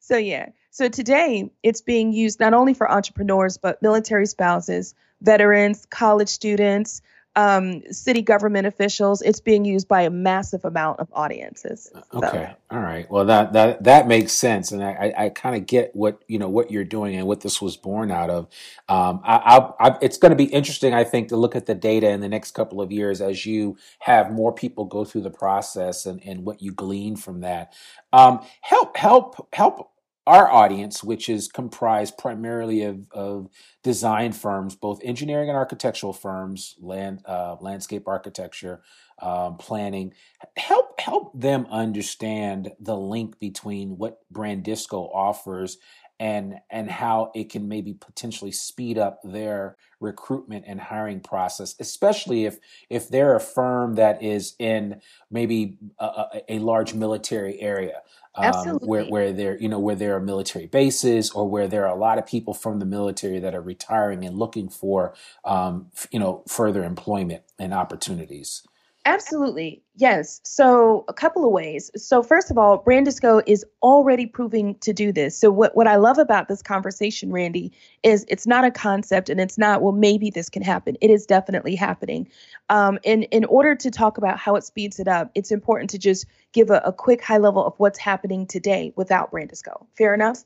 so, 0.00 0.16
yeah. 0.16 0.50
So 0.70 0.88
today 0.88 1.50
it's 1.62 1.80
being 1.82 2.12
used 2.12 2.40
not 2.40 2.54
only 2.54 2.74
for 2.74 2.90
entrepreneurs, 2.90 3.58
but 3.58 3.82
military 3.82 4.26
spouses, 4.26 4.94
veterans, 5.20 5.86
college 5.86 6.28
students, 6.28 7.02
um, 7.34 7.82
city 7.90 8.22
government 8.22 8.66
officials. 8.66 9.22
It's 9.22 9.40
being 9.40 9.64
used 9.64 9.88
by 9.88 10.02
a 10.02 10.10
massive 10.10 10.64
amount 10.64 11.00
of 11.00 11.08
audiences. 11.12 11.90
So. 12.12 12.18
Okay, 12.18 12.54
all 12.70 12.80
right. 12.80 13.10
Well, 13.10 13.24
that 13.26 13.52
that 13.54 13.84
that 13.84 14.06
makes 14.06 14.32
sense, 14.32 14.72
and 14.72 14.82
I 14.82 14.90
I, 14.90 15.24
I 15.24 15.28
kind 15.30 15.56
of 15.56 15.66
get 15.66 15.94
what 15.94 16.22
you 16.28 16.38
know 16.38 16.48
what 16.48 16.70
you're 16.70 16.84
doing 16.84 17.16
and 17.16 17.26
what 17.26 17.40
this 17.40 17.62
was 17.62 17.76
born 17.76 18.10
out 18.10 18.30
of. 18.30 18.48
Um, 18.88 19.20
I, 19.24 19.36
I, 19.36 19.88
I 19.88 19.98
it's 20.02 20.18
going 20.18 20.30
to 20.30 20.36
be 20.36 20.44
interesting, 20.44 20.92
I 20.92 21.04
think, 21.04 21.28
to 21.28 21.36
look 21.36 21.56
at 21.56 21.66
the 21.66 21.74
data 21.74 22.08
in 22.10 22.20
the 22.20 22.28
next 22.28 22.52
couple 22.52 22.80
of 22.80 22.92
years 22.92 23.20
as 23.20 23.46
you 23.46 23.78
have 24.00 24.30
more 24.30 24.52
people 24.52 24.84
go 24.84 25.04
through 25.04 25.22
the 25.22 25.30
process 25.30 26.06
and 26.06 26.20
and 26.24 26.44
what 26.44 26.60
you 26.60 26.72
glean 26.72 27.16
from 27.16 27.40
that. 27.40 27.72
Um, 28.12 28.44
help 28.60 28.96
help 28.96 29.48
help 29.54 29.91
our 30.26 30.50
audience, 30.50 31.02
which 31.02 31.28
is 31.28 31.48
comprised 31.48 32.16
primarily 32.16 32.82
of, 32.82 33.10
of 33.10 33.48
design 33.82 34.32
firms, 34.32 34.76
both 34.76 35.00
engineering 35.02 35.48
and 35.48 35.58
architectural 35.58 36.12
firms, 36.12 36.76
land 36.80 37.22
uh, 37.26 37.56
landscape 37.60 38.06
architecture, 38.06 38.82
um, 39.20 39.56
planning, 39.56 40.14
help 40.56 41.00
help 41.00 41.32
them 41.38 41.66
understand 41.70 42.72
the 42.78 42.96
link 42.96 43.38
between 43.40 43.96
what 43.98 44.20
Brandisco 44.32 45.10
offers 45.14 45.78
and 46.22 46.54
and 46.70 46.88
how 46.88 47.32
it 47.34 47.50
can 47.50 47.66
maybe 47.66 47.92
potentially 47.92 48.52
speed 48.52 48.96
up 48.96 49.18
their 49.24 49.76
recruitment 49.98 50.64
and 50.68 50.80
hiring 50.80 51.18
process 51.18 51.74
especially 51.80 52.44
if 52.44 52.58
if 52.88 53.08
they're 53.08 53.34
a 53.34 53.40
firm 53.40 53.94
that 53.94 54.22
is 54.22 54.54
in 54.60 55.00
maybe 55.32 55.78
a, 55.98 56.40
a 56.48 56.58
large 56.60 56.94
military 56.94 57.60
area 57.60 58.02
um, 58.36 58.78
where 58.78 59.04
where 59.06 59.32
there 59.32 59.58
you 59.58 59.68
know 59.68 59.80
where 59.80 59.96
there 59.96 60.14
are 60.14 60.20
military 60.20 60.66
bases 60.66 61.32
or 61.32 61.48
where 61.48 61.66
there 61.66 61.88
are 61.88 61.94
a 61.94 61.98
lot 61.98 62.18
of 62.18 62.26
people 62.26 62.54
from 62.54 62.78
the 62.78 62.86
military 62.86 63.40
that 63.40 63.52
are 63.52 63.60
retiring 63.60 64.24
and 64.24 64.38
looking 64.38 64.68
for 64.68 65.14
um, 65.44 65.88
you 66.12 66.20
know 66.20 66.44
further 66.46 66.84
employment 66.84 67.42
and 67.58 67.74
opportunities 67.74 68.62
Absolutely. 69.04 69.82
Yes. 69.96 70.40
So, 70.44 71.04
a 71.08 71.12
couple 71.12 71.44
of 71.44 71.50
ways. 71.50 71.90
So, 71.96 72.22
first 72.22 72.52
of 72.52 72.58
all, 72.58 72.82
Brandisco 72.84 73.42
is 73.46 73.66
already 73.82 74.26
proving 74.26 74.76
to 74.76 74.92
do 74.92 75.10
this. 75.10 75.36
So, 75.36 75.50
what, 75.50 75.76
what 75.76 75.88
I 75.88 75.96
love 75.96 76.18
about 76.18 76.46
this 76.46 76.62
conversation, 76.62 77.32
Randy, 77.32 77.72
is 78.04 78.24
it's 78.28 78.46
not 78.46 78.64
a 78.64 78.70
concept 78.70 79.28
and 79.28 79.40
it's 79.40 79.58
not, 79.58 79.82
well, 79.82 79.92
maybe 79.92 80.30
this 80.30 80.48
can 80.48 80.62
happen. 80.62 80.96
It 81.00 81.10
is 81.10 81.26
definitely 81.26 81.74
happening. 81.74 82.28
Um, 82.68 83.00
and 83.04 83.24
in 83.32 83.44
order 83.46 83.74
to 83.74 83.90
talk 83.90 84.18
about 84.18 84.38
how 84.38 84.54
it 84.54 84.62
speeds 84.62 85.00
it 85.00 85.08
up, 85.08 85.32
it's 85.34 85.50
important 85.50 85.90
to 85.90 85.98
just 85.98 86.24
give 86.52 86.70
a, 86.70 86.80
a 86.84 86.92
quick 86.92 87.22
high 87.22 87.38
level 87.38 87.66
of 87.66 87.74
what's 87.78 87.98
happening 87.98 88.46
today 88.46 88.92
without 88.94 89.32
Brandisco. 89.32 89.84
Fair 89.96 90.14
enough? 90.14 90.44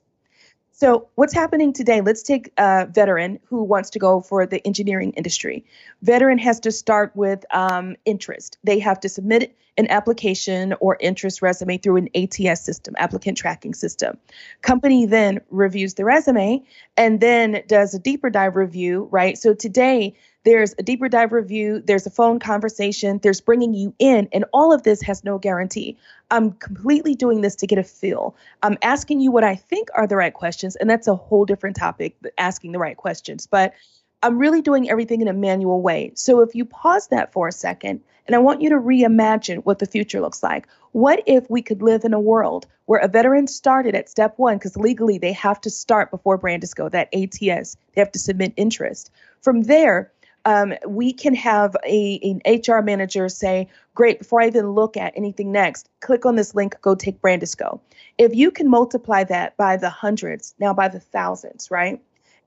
So, 0.78 1.08
what's 1.14 1.32
happening 1.32 1.72
today? 1.72 2.02
Let's 2.02 2.22
take 2.22 2.52
a 2.58 2.84
veteran 2.84 3.38
who 3.44 3.62
wants 3.62 3.88
to 3.90 3.98
go 3.98 4.20
for 4.20 4.44
the 4.44 4.60
engineering 4.66 5.12
industry. 5.12 5.64
Veteran 6.02 6.36
has 6.36 6.60
to 6.60 6.70
start 6.70 7.12
with 7.14 7.46
um, 7.50 7.96
interest. 8.04 8.58
They 8.62 8.78
have 8.80 9.00
to 9.00 9.08
submit 9.08 9.56
an 9.78 9.86
application 9.88 10.74
or 10.80 10.98
interest 11.00 11.40
resume 11.40 11.78
through 11.78 11.96
an 11.96 12.08
ATS 12.14 12.60
system, 12.60 12.94
applicant 12.98 13.38
tracking 13.38 13.72
system. 13.72 14.18
Company 14.60 15.06
then 15.06 15.40
reviews 15.48 15.94
the 15.94 16.04
resume 16.04 16.62
and 16.98 17.20
then 17.20 17.62
does 17.66 17.94
a 17.94 17.98
deeper 17.98 18.28
dive 18.28 18.54
review, 18.54 19.08
right? 19.10 19.38
So, 19.38 19.54
today, 19.54 20.14
there's 20.46 20.76
a 20.78 20.82
deeper 20.84 21.08
dive 21.08 21.32
review, 21.32 21.82
there's 21.84 22.06
a 22.06 22.10
phone 22.10 22.38
conversation, 22.38 23.18
there's 23.20 23.40
bringing 23.40 23.74
you 23.74 23.92
in, 23.98 24.28
and 24.32 24.44
all 24.52 24.72
of 24.72 24.84
this 24.84 25.02
has 25.02 25.24
no 25.24 25.38
guarantee. 25.38 25.98
I'm 26.30 26.52
completely 26.52 27.16
doing 27.16 27.40
this 27.40 27.56
to 27.56 27.66
get 27.66 27.78
a 27.78 27.82
feel. 27.82 28.36
I'm 28.62 28.78
asking 28.80 29.18
you 29.18 29.32
what 29.32 29.42
I 29.42 29.56
think 29.56 29.88
are 29.94 30.06
the 30.06 30.14
right 30.14 30.32
questions, 30.32 30.76
and 30.76 30.88
that's 30.88 31.08
a 31.08 31.16
whole 31.16 31.46
different 31.46 31.74
topic, 31.74 32.16
asking 32.38 32.70
the 32.70 32.78
right 32.78 32.96
questions. 32.96 33.48
But 33.48 33.74
I'm 34.22 34.38
really 34.38 34.62
doing 34.62 34.88
everything 34.88 35.20
in 35.20 35.26
a 35.26 35.32
manual 35.32 35.82
way. 35.82 36.12
So 36.14 36.42
if 36.42 36.54
you 36.54 36.64
pause 36.64 37.08
that 37.08 37.32
for 37.32 37.48
a 37.48 37.52
second, 37.52 38.02
and 38.26 38.36
I 38.36 38.38
want 38.38 38.60
you 38.60 38.70
to 38.70 38.76
reimagine 38.76 39.64
what 39.64 39.80
the 39.80 39.86
future 39.86 40.20
looks 40.20 40.42
like. 40.42 40.68
What 40.92 41.22
if 41.26 41.48
we 41.50 41.62
could 41.62 41.82
live 41.82 42.04
in 42.04 42.14
a 42.14 42.20
world 42.20 42.66
where 42.86 43.00
a 43.00 43.08
veteran 43.08 43.46
started 43.46 43.94
at 43.94 44.08
step 44.08 44.34
one, 44.36 44.58
because 44.58 44.76
legally 44.76 45.18
they 45.18 45.32
have 45.32 45.60
to 45.62 45.70
start 45.70 46.10
before 46.10 46.38
Brandisco, 46.38 46.90
that 46.90 47.12
ATS, 47.12 47.76
they 47.94 48.00
have 48.00 48.12
to 48.12 48.18
submit 48.18 48.52
interest. 48.56 49.10
From 49.42 49.62
there, 49.62 50.12
um, 50.46 50.74
we 50.86 51.12
can 51.12 51.34
have 51.34 51.76
a, 51.84 52.20
an 52.22 52.40
HR 52.50 52.80
manager 52.80 53.28
say, 53.28 53.68
Great, 53.94 54.20
before 54.20 54.40
I 54.40 54.46
even 54.46 54.70
look 54.70 54.96
at 54.96 55.12
anything 55.16 55.50
next, 55.50 55.88
click 56.00 56.24
on 56.24 56.36
this 56.36 56.54
link, 56.54 56.76
go 56.82 56.94
take 56.94 57.20
Brandisco. 57.20 57.80
If 58.16 58.34
you 58.34 58.50
can 58.50 58.70
multiply 58.70 59.24
that 59.24 59.56
by 59.56 59.76
the 59.76 59.90
hundreds, 59.90 60.54
now 60.60 60.72
by 60.72 60.88
the 60.88 61.00
thousands, 61.00 61.70
right? 61.70 62.00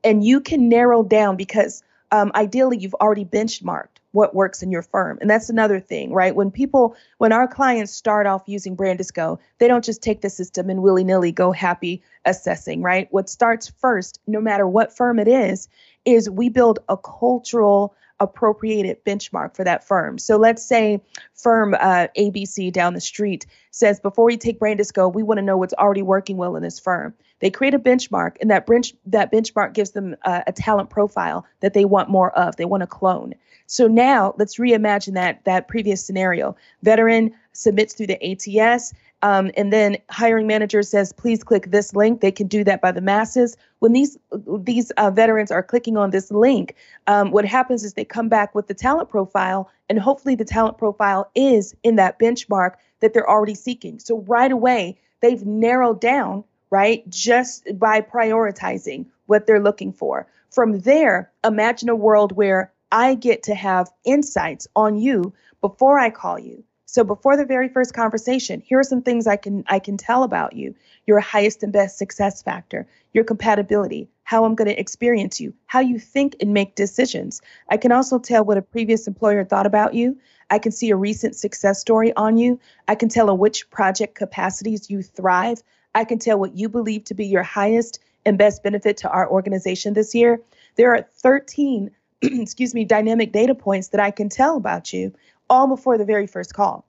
And 0.03 0.23
you 0.23 0.39
can 0.39 0.69
narrow 0.69 1.03
down 1.03 1.35
because 1.35 1.83
um, 2.11 2.31
ideally 2.35 2.77
you've 2.77 2.95
already 2.95 3.25
benchmarked 3.25 3.98
what 4.11 4.35
works 4.35 4.63
in 4.63 4.71
your 4.71 4.81
firm. 4.81 5.17
And 5.21 5.29
that's 5.29 5.49
another 5.49 5.79
thing, 5.79 6.11
right? 6.13 6.35
When 6.35 6.51
people, 6.51 6.95
when 7.19 7.31
our 7.31 7.47
clients 7.47 7.93
start 7.93 8.25
off 8.25 8.43
using 8.47 8.75
Brandisco, 8.75 9.37
they 9.59 9.67
don't 9.67 9.85
just 9.85 10.01
take 10.01 10.21
the 10.21 10.29
system 10.29 10.69
and 10.69 10.81
willy 10.81 11.03
nilly 11.03 11.31
go 11.31 11.51
happy 11.51 12.01
assessing, 12.25 12.81
right? 12.81 13.07
What 13.11 13.29
starts 13.29 13.71
first, 13.79 14.19
no 14.27 14.41
matter 14.41 14.67
what 14.67 14.95
firm 14.95 15.19
it 15.19 15.27
is, 15.27 15.67
is 16.05 16.29
we 16.29 16.49
build 16.49 16.79
a 16.89 16.97
cultural 16.97 17.95
appropriated 18.19 19.03
benchmark 19.05 19.55
for 19.55 19.63
that 19.63 19.83
firm. 19.87 20.17
So 20.17 20.37
let's 20.37 20.63
say 20.65 21.01
firm 21.33 21.73
uh, 21.73 22.07
ABC 22.17 22.71
down 22.71 22.93
the 22.93 23.01
street 23.01 23.45
says, 23.71 23.99
before 23.99 24.25
we 24.25 24.37
take 24.37 24.59
Brandisco, 24.59 25.13
we 25.13 25.23
want 25.23 25.37
to 25.37 25.41
know 25.41 25.57
what's 25.57 25.73
already 25.75 26.01
working 26.01 26.37
well 26.37 26.55
in 26.55 26.63
this 26.63 26.79
firm. 26.79 27.13
They 27.39 27.49
create 27.49 27.73
a 27.73 27.79
benchmark, 27.79 28.35
and 28.41 28.49
that 28.51 28.65
bench 28.65 28.93
that 29.05 29.31
benchmark 29.31 29.73
gives 29.73 29.91
them 29.91 30.15
uh, 30.25 30.41
a 30.47 30.51
talent 30.51 30.89
profile 30.89 31.45
that 31.61 31.73
they 31.73 31.85
want 31.85 32.09
more 32.09 32.31
of. 32.37 32.55
They 32.55 32.65
want 32.65 32.81
to 32.81 32.87
clone. 32.87 33.33
So 33.67 33.87
now 33.87 34.33
let's 34.37 34.57
reimagine 34.57 35.13
that 35.13 35.43
that 35.45 35.67
previous 35.67 36.03
scenario. 36.03 36.55
Veteran 36.83 37.31
submits 37.53 37.93
through 37.93 38.07
the 38.07 38.59
ATS. 38.59 38.93
Um, 39.21 39.51
and 39.57 39.73
then 39.73 39.97
hiring 40.09 40.47
manager 40.47 40.81
says, 40.81 41.11
please 41.11 41.43
click 41.43 41.71
this 41.71 41.93
link. 41.93 42.21
They 42.21 42.31
can 42.31 42.47
do 42.47 42.63
that 42.63 42.81
by 42.81 42.93
the 42.93 43.01
masses. 43.01 43.57
When 43.79 43.91
these 43.91 44.17
these 44.59 44.91
uh, 44.91 45.11
veterans 45.11 45.51
are 45.51 45.61
clicking 45.61 45.97
on 45.97 46.11
this 46.11 46.31
link, 46.31 46.75
um, 47.07 47.31
what 47.31 47.45
happens 47.45 47.83
is 47.83 47.93
they 47.93 48.05
come 48.05 48.29
back 48.29 48.55
with 48.55 48.67
the 48.67 48.73
talent 48.73 49.09
profile, 49.09 49.69
and 49.89 49.99
hopefully 49.99 50.35
the 50.35 50.45
talent 50.45 50.77
profile 50.77 51.29
is 51.35 51.75
in 51.83 51.95
that 51.97 52.17
benchmark 52.17 52.75
that 53.01 53.13
they're 53.13 53.29
already 53.29 53.55
seeking. 53.55 53.99
So 53.99 54.19
right 54.21 54.51
away, 54.51 54.97
they've 55.21 55.45
narrowed 55.45 55.99
down, 55.99 56.43
right, 56.71 57.07
just 57.09 57.67
by 57.77 58.01
prioritizing 58.01 59.05
what 59.25 59.45
they're 59.45 59.59
looking 59.59 59.93
for. 59.93 60.27
From 60.49 60.79
there, 60.79 61.31
imagine 61.43 61.89
a 61.89 61.95
world 61.95 62.31
where 62.31 62.71
I 62.91 63.15
get 63.15 63.43
to 63.43 63.55
have 63.55 63.91
insights 64.03 64.67
on 64.75 64.97
you 64.97 65.33
before 65.61 65.99
I 65.99 66.09
call 66.09 66.39
you 66.39 66.63
So 66.91 67.03
before 67.03 67.37
the 67.37 67.45
very 67.45 67.69
first 67.69 67.93
conversation, 67.93 68.61
here 68.65 68.79
are 68.79 68.83
some 68.83 69.03
things 69.03 69.27
I 69.27 69.35
can 69.35 69.63
I 69.67 69.77
can 69.77 69.95
tell 69.95 70.23
about 70.23 70.53
you. 70.53 70.73
Your 71.05 71.19
highest 71.19 71.61
and 71.61 71.71
best 71.71 71.99
success 71.99 72.41
factor, 72.41 72.87
your 73.13 73.23
compatibility, 73.23 74.09
how 74.23 74.43
I'm 74.43 74.55
going 74.55 74.69
to 74.69 74.79
experience 74.79 75.39
you, 75.39 75.53
how 75.67 75.81
you 75.81 75.99
think 75.99 76.37
and 76.41 76.51
make 76.51 76.73
decisions. 76.73 77.43
I 77.69 77.77
can 77.77 77.91
also 77.91 78.17
tell 78.17 78.43
what 78.43 78.57
a 78.57 78.63
previous 78.63 79.05
employer 79.05 79.45
thought 79.45 79.67
about 79.67 79.93
you. 79.93 80.17
I 80.49 80.57
can 80.57 80.71
see 80.71 80.89
a 80.89 80.95
recent 80.95 81.35
success 81.35 81.79
story 81.79 82.11
on 82.15 82.37
you. 82.37 82.59
I 82.87 82.95
can 82.95 83.07
tell 83.09 83.29
in 83.29 83.37
which 83.37 83.69
project 83.69 84.15
capacities 84.15 84.89
you 84.89 85.03
thrive. 85.03 85.61
I 85.95 86.03
can 86.05 86.19
tell 86.19 86.39
what 86.39 86.55
you 86.55 86.69
believe 86.69 87.03
to 87.05 87.13
be 87.13 87.25
your 87.25 87.43
highest 87.43 87.99
and 88.25 88.37
best 88.37 88.63
benefit 88.63 88.97
to 88.97 89.09
our 89.09 89.29
organization 89.29 89.93
this 89.93 90.13
year. 90.13 90.41
There 90.75 90.93
are 90.93 91.01
13, 91.01 91.91
excuse 92.21 92.73
me, 92.73 92.85
dynamic 92.85 93.31
data 93.31 93.55
points 93.55 93.89
that 93.89 94.01
I 94.01 94.11
can 94.11 94.29
tell 94.29 94.57
about 94.57 94.93
you 94.93 95.13
all 95.49 95.67
before 95.67 95.97
the 95.97 96.05
very 96.05 96.27
first 96.27 96.53
call. 96.53 96.85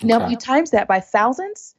Okay. 0.00 0.06
Now, 0.06 0.24
if 0.24 0.30
you 0.30 0.36
times 0.36 0.70
that 0.70 0.88
by 0.88 1.00
thousands, 1.00 1.74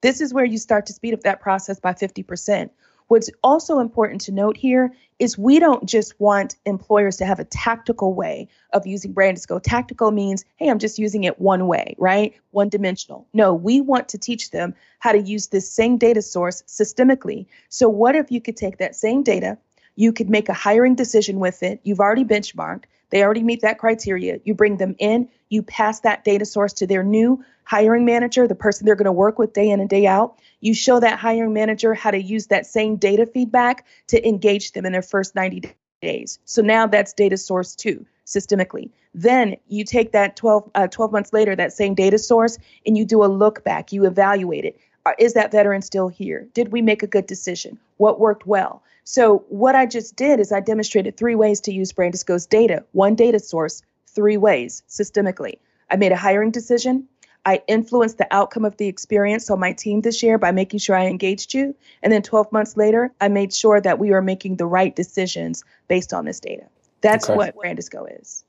this 0.00 0.20
is 0.20 0.32
where 0.32 0.44
you 0.44 0.58
start 0.58 0.86
to 0.86 0.92
speed 0.92 1.14
up 1.14 1.20
that 1.22 1.40
process 1.40 1.80
by 1.80 1.92
50%. 1.92 2.70
What's 3.08 3.30
also 3.44 3.78
important 3.78 4.20
to 4.22 4.32
note 4.32 4.56
here 4.56 4.92
is 5.18 5.38
we 5.38 5.60
don't 5.60 5.86
just 5.86 6.18
want 6.20 6.56
employers 6.66 7.16
to 7.18 7.26
have 7.26 7.38
a 7.38 7.44
tactical 7.44 8.14
way 8.14 8.48
of 8.72 8.86
using 8.86 9.14
Brandisco. 9.14 9.62
Tactical 9.62 10.10
means, 10.10 10.44
hey, 10.56 10.68
I'm 10.68 10.78
just 10.78 10.98
using 10.98 11.24
it 11.24 11.40
one 11.40 11.68
way, 11.68 11.94
right? 11.98 12.34
One 12.50 12.68
dimensional. 12.68 13.26
No, 13.32 13.54
we 13.54 13.80
want 13.80 14.08
to 14.10 14.18
teach 14.18 14.50
them 14.50 14.74
how 14.98 15.12
to 15.12 15.20
use 15.20 15.46
this 15.46 15.70
same 15.70 15.98
data 15.98 16.20
source 16.20 16.62
systemically. 16.62 17.46
So, 17.68 17.88
what 17.88 18.16
if 18.16 18.30
you 18.30 18.40
could 18.40 18.56
take 18.56 18.78
that 18.78 18.96
same 18.96 19.22
data, 19.22 19.56
you 19.94 20.12
could 20.12 20.28
make 20.28 20.48
a 20.48 20.54
hiring 20.54 20.94
decision 20.94 21.38
with 21.38 21.62
it, 21.62 21.80
you've 21.84 22.00
already 22.00 22.24
benchmarked, 22.24 22.84
they 23.10 23.22
already 23.22 23.42
meet 23.42 23.62
that 23.62 23.78
criteria. 23.78 24.40
You 24.44 24.54
bring 24.54 24.76
them 24.76 24.96
in, 24.98 25.28
you 25.48 25.62
pass 25.62 26.00
that 26.00 26.24
data 26.24 26.44
source 26.44 26.72
to 26.74 26.86
their 26.86 27.02
new 27.02 27.44
hiring 27.64 28.04
manager, 28.04 28.46
the 28.46 28.54
person 28.54 28.86
they're 28.86 28.94
going 28.94 29.06
to 29.06 29.12
work 29.12 29.38
with 29.38 29.52
day 29.52 29.70
in 29.70 29.80
and 29.80 29.88
day 29.88 30.06
out. 30.06 30.38
You 30.60 30.74
show 30.74 31.00
that 31.00 31.18
hiring 31.18 31.52
manager 31.52 31.94
how 31.94 32.10
to 32.10 32.22
use 32.22 32.46
that 32.46 32.66
same 32.66 32.96
data 32.96 33.26
feedback 33.26 33.84
to 34.08 34.26
engage 34.26 34.72
them 34.72 34.86
in 34.86 34.92
their 34.92 35.02
first 35.02 35.34
90 35.34 35.72
days. 36.00 36.38
So 36.44 36.62
now 36.62 36.86
that's 36.86 37.12
data 37.12 37.36
source 37.36 37.74
two 37.74 38.06
systemically. 38.24 38.90
Then 39.14 39.56
you 39.68 39.84
take 39.84 40.12
that 40.12 40.36
12, 40.36 40.70
uh, 40.74 40.88
12 40.88 41.12
months 41.12 41.32
later, 41.32 41.56
that 41.56 41.72
same 41.72 41.94
data 41.94 42.18
source, 42.18 42.58
and 42.84 42.96
you 42.96 43.04
do 43.04 43.24
a 43.24 43.26
look 43.26 43.64
back, 43.64 43.92
you 43.92 44.04
evaluate 44.04 44.64
it. 44.64 44.78
Uh, 45.06 45.12
that 45.34 45.52
veteran 45.52 45.82
still 45.82 46.08
here? 46.08 46.48
Did 46.52 46.72
we 46.72 46.82
make 46.82 47.02
a 47.02 47.06
good 47.06 47.26
decision? 47.26 47.78
What 47.96 48.18
worked 48.18 48.46
well? 48.46 48.82
So, 49.04 49.44
what 49.48 49.76
I 49.76 49.86
just 49.86 50.16
did 50.16 50.40
is 50.40 50.50
I 50.50 50.58
demonstrated 50.58 51.16
three 51.16 51.36
ways 51.36 51.60
to 51.62 51.72
use 51.72 51.92
Brandisco's 51.92 52.44
data, 52.44 52.84
one 52.90 53.14
data 53.14 53.38
source, 53.38 53.82
three 54.16 54.36
ways 54.36 54.82
systemically. 54.88 55.60
I 55.88 55.96
made 55.96 56.10
a 56.10 56.16
hiring 56.16 56.50
decision. 56.50 57.06
I 57.44 57.62
influenced 57.68 58.18
the 58.18 58.26
outcome 58.34 58.64
of 58.64 58.76
the 58.76 58.88
experience 58.88 59.48
on 59.50 59.60
my 59.60 59.72
team 59.72 60.00
this 60.00 60.20
year 60.20 60.36
by 60.36 60.50
making 60.50 60.80
sure 60.80 60.96
I 60.96 61.06
engaged 61.06 61.54
you. 61.54 61.76
And 62.02 62.12
then 62.12 62.22
12 62.22 62.50
months 62.50 62.76
later, 62.76 63.12
I 63.20 63.28
made 63.28 63.54
sure 63.54 63.80
that 63.80 64.00
we 64.00 64.10
were 64.10 64.22
making 64.22 64.56
the 64.56 64.66
right 64.66 64.96
decisions 64.96 65.62
based 65.86 66.12
on 66.12 66.24
this 66.24 66.40
data. 66.40 66.64
That's 67.02 67.30
okay. 67.30 67.36
what 67.36 67.54
Brandisco 67.54 68.20
is. 68.20 68.42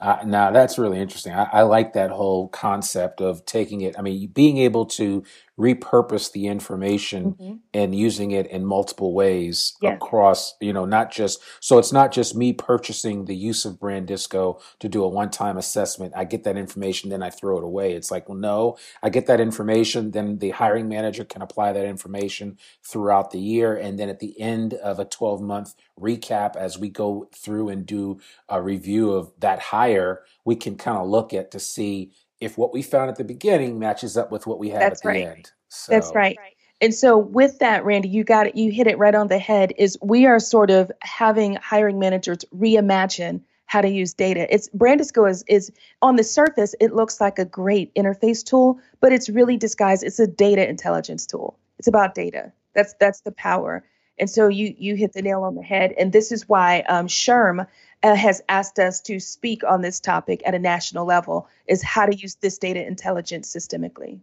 Uh, 0.00 0.18
now 0.24 0.50
that's 0.50 0.76
really 0.76 0.98
interesting. 0.98 1.32
I, 1.32 1.44
I, 1.44 1.62
like 1.62 1.92
that 1.92 2.10
whole 2.10 2.48
concept 2.48 3.20
of 3.20 3.46
taking 3.46 3.82
it. 3.82 3.96
I 3.96 4.02
mean, 4.02 4.26
being 4.28 4.58
able 4.58 4.86
to 4.86 5.22
repurpose 5.58 6.32
the 6.32 6.46
information 6.46 7.32
mm-hmm. 7.32 7.54
and 7.74 7.94
using 7.94 8.30
it 8.30 8.46
in 8.46 8.64
multiple 8.64 9.12
ways 9.12 9.74
yeah. 9.82 9.94
across, 9.94 10.54
you 10.60 10.72
know, 10.72 10.86
not 10.86 11.12
just 11.12 11.42
so 11.60 11.78
it's 11.78 11.92
not 11.92 12.10
just 12.10 12.34
me 12.34 12.52
purchasing 12.52 13.26
the 13.26 13.36
use 13.36 13.64
of 13.64 13.78
Brandisco 13.78 14.60
to 14.80 14.88
do 14.88 15.04
a 15.04 15.08
one-time 15.08 15.58
assessment. 15.58 16.14
I 16.16 16.24
get 16.24 16.44
that 16.44 16.56
information, 16.56 17.10
then 17.10 17.22
I 17.22 17.30
throw 17.30 17.58
it 17.58 17.64
away. 17.64 17.92
It's 17.92 18.10
like, 18.10 18.28
well, 18.28 18.38
no, 18.38 18.78
I 19.02 19.10
get 19.10 19.26
that 19.26 19.40
information, 19.40 20.12
then 20.12 20.38
the 20.38 20.50
hiring 20.50 20.88
manager 20.88 21.24
can 21.24 21.42
apply 21.42 21.72
that 21.72 21.86
information 21.86 22.56
throughout 22.82 23.30
the 23.30 23.40
year, 23.40 23.76
and 23.76 23.98
then 23.98 24.08
at 24.08 24.20
the 24.20 24.40
end 24.40 24.74
of 24.74 24.98
a 24.98 25.04
12-month 25.04 25.74
recap, 26.00 26.56
as 26.56 26.78
we 26.78 26.88
go 26.88 27.28
through 27.34 27.68
and 27.68 27.84
do 27.84 28.18
a 28.48 28.62
review 28.62 29.12
of 29.12 29.32
that 29.38 29.58
hire, 29.58 30.22
we 30.44 30.56
can 30.56 30.76
kind 30.76 30.98
of 30.98 31.08
look 31.08 31.32
at 31.34 31.50
to 31.50 31.60
see 31.60 32.12
if 32.42 32.58
what 32.58 32.72
we 32.72 32.82
found 32.82 33.08
at 33.08 33.16
the 33.16 33.24
beginning 33.24 33.78
matches 33.78 34.16
up 34.16 34.32
with 34.32 34.46
what 34.46 34.58
we 34.58 34.70
had 34.70 34.82
That's 34.82 35.00
at 35.00 35.02
the 35.04 35.08
right. 35.08 35.36
end. 35.36 35.52
So. 35.68 35.92
That's 35.92 36.12
right. 36.14 36.36
And 36.80 36.92
so 36.92 37.16
with 37.16 37.60
that, 37.60 37.84
Randy, 37.84 38.08
you 38.08 38.24
got 38.24 38.48
it. 38.48 38.56
You 38.56 38.72
hit 38.72 38.88
it 38.88 38.98
right 38.98 39.14
on 39.14 39.28
the 39.28 39.38
head. 39.38 39.72
Is 39.78 39.96
we 40.02 40.26
are 40.26 40.40
sort 40.40 40.70
of 40.70 40.90
having 41.00 41.54
hiring 41.62 42.00
managers 42.00 42.38
reimagine 42.54 43.40
how 43.66 43.80
to 43.80 43.88
use 43.88 44.12
data. 44.12 44.52
It's 44.52 44.68
Brandisco 44.70 45.30
is 45.30 45.44
is 45.46 45.70
on 46.02 46.16
the 46.16 46.24
surface, 46.24 46.74
it 46.80 46.92
looks 46.94 47.20
like 47.20 47.38
a 47.38 47.44
great 47.44 47.94
interface 47.94 48.44
tool, 48.44 48.80
but 49.00 49.12
it's 49.12 49.28
really 49.28 49.56
disguised. 49.56 50.02
It's 50.02 50.18
a 50.18 50.26
data 50.26 50.68
intelligence 50.68 51.24
tool. 51.24 51.56
It's 51.78 51.88
about 51.88 52.14
data. 52.16 52.52
That's 52.74 52.94
that's 52.98 53.20
the 53.20 53.32
power. 53.32 53.84
And 54.18 54.28
so 54.28 54.48
you 54.48 54.74
you 54.76 54.96
hit 54.96 55.12
the 55.12 55.22
nail 55.22 55.44
on 55.44 55.54
the 55.54 55.62
head. 55.62 55.94
And 55.96 56.12
this 56.12 56.32
is 56.32 56.48
why 56.48 56.80
um, 56.88 57.06
SHRM 57.06 57.60
uh, 57.60 57.66
has 58.02 58.42
asked 58.48 58.78
us 58.78 59.00
to 59.02 59.20
speak 59.20 59.62
on 59.64 59.82
this 59.82 60.00
topic 60.00 60.42
at 60.44 60.54
a 60.54 60.58
national 60.58 61.06
level 61.06 61.48
is 61.66 61.82
how 61.82 62.06
to 62.06 62.16
use 62.16 62.34
this 62.36 62.58
data 62.58 62.84
intelligence 62.84 63.54
systemically. 63.54 64.20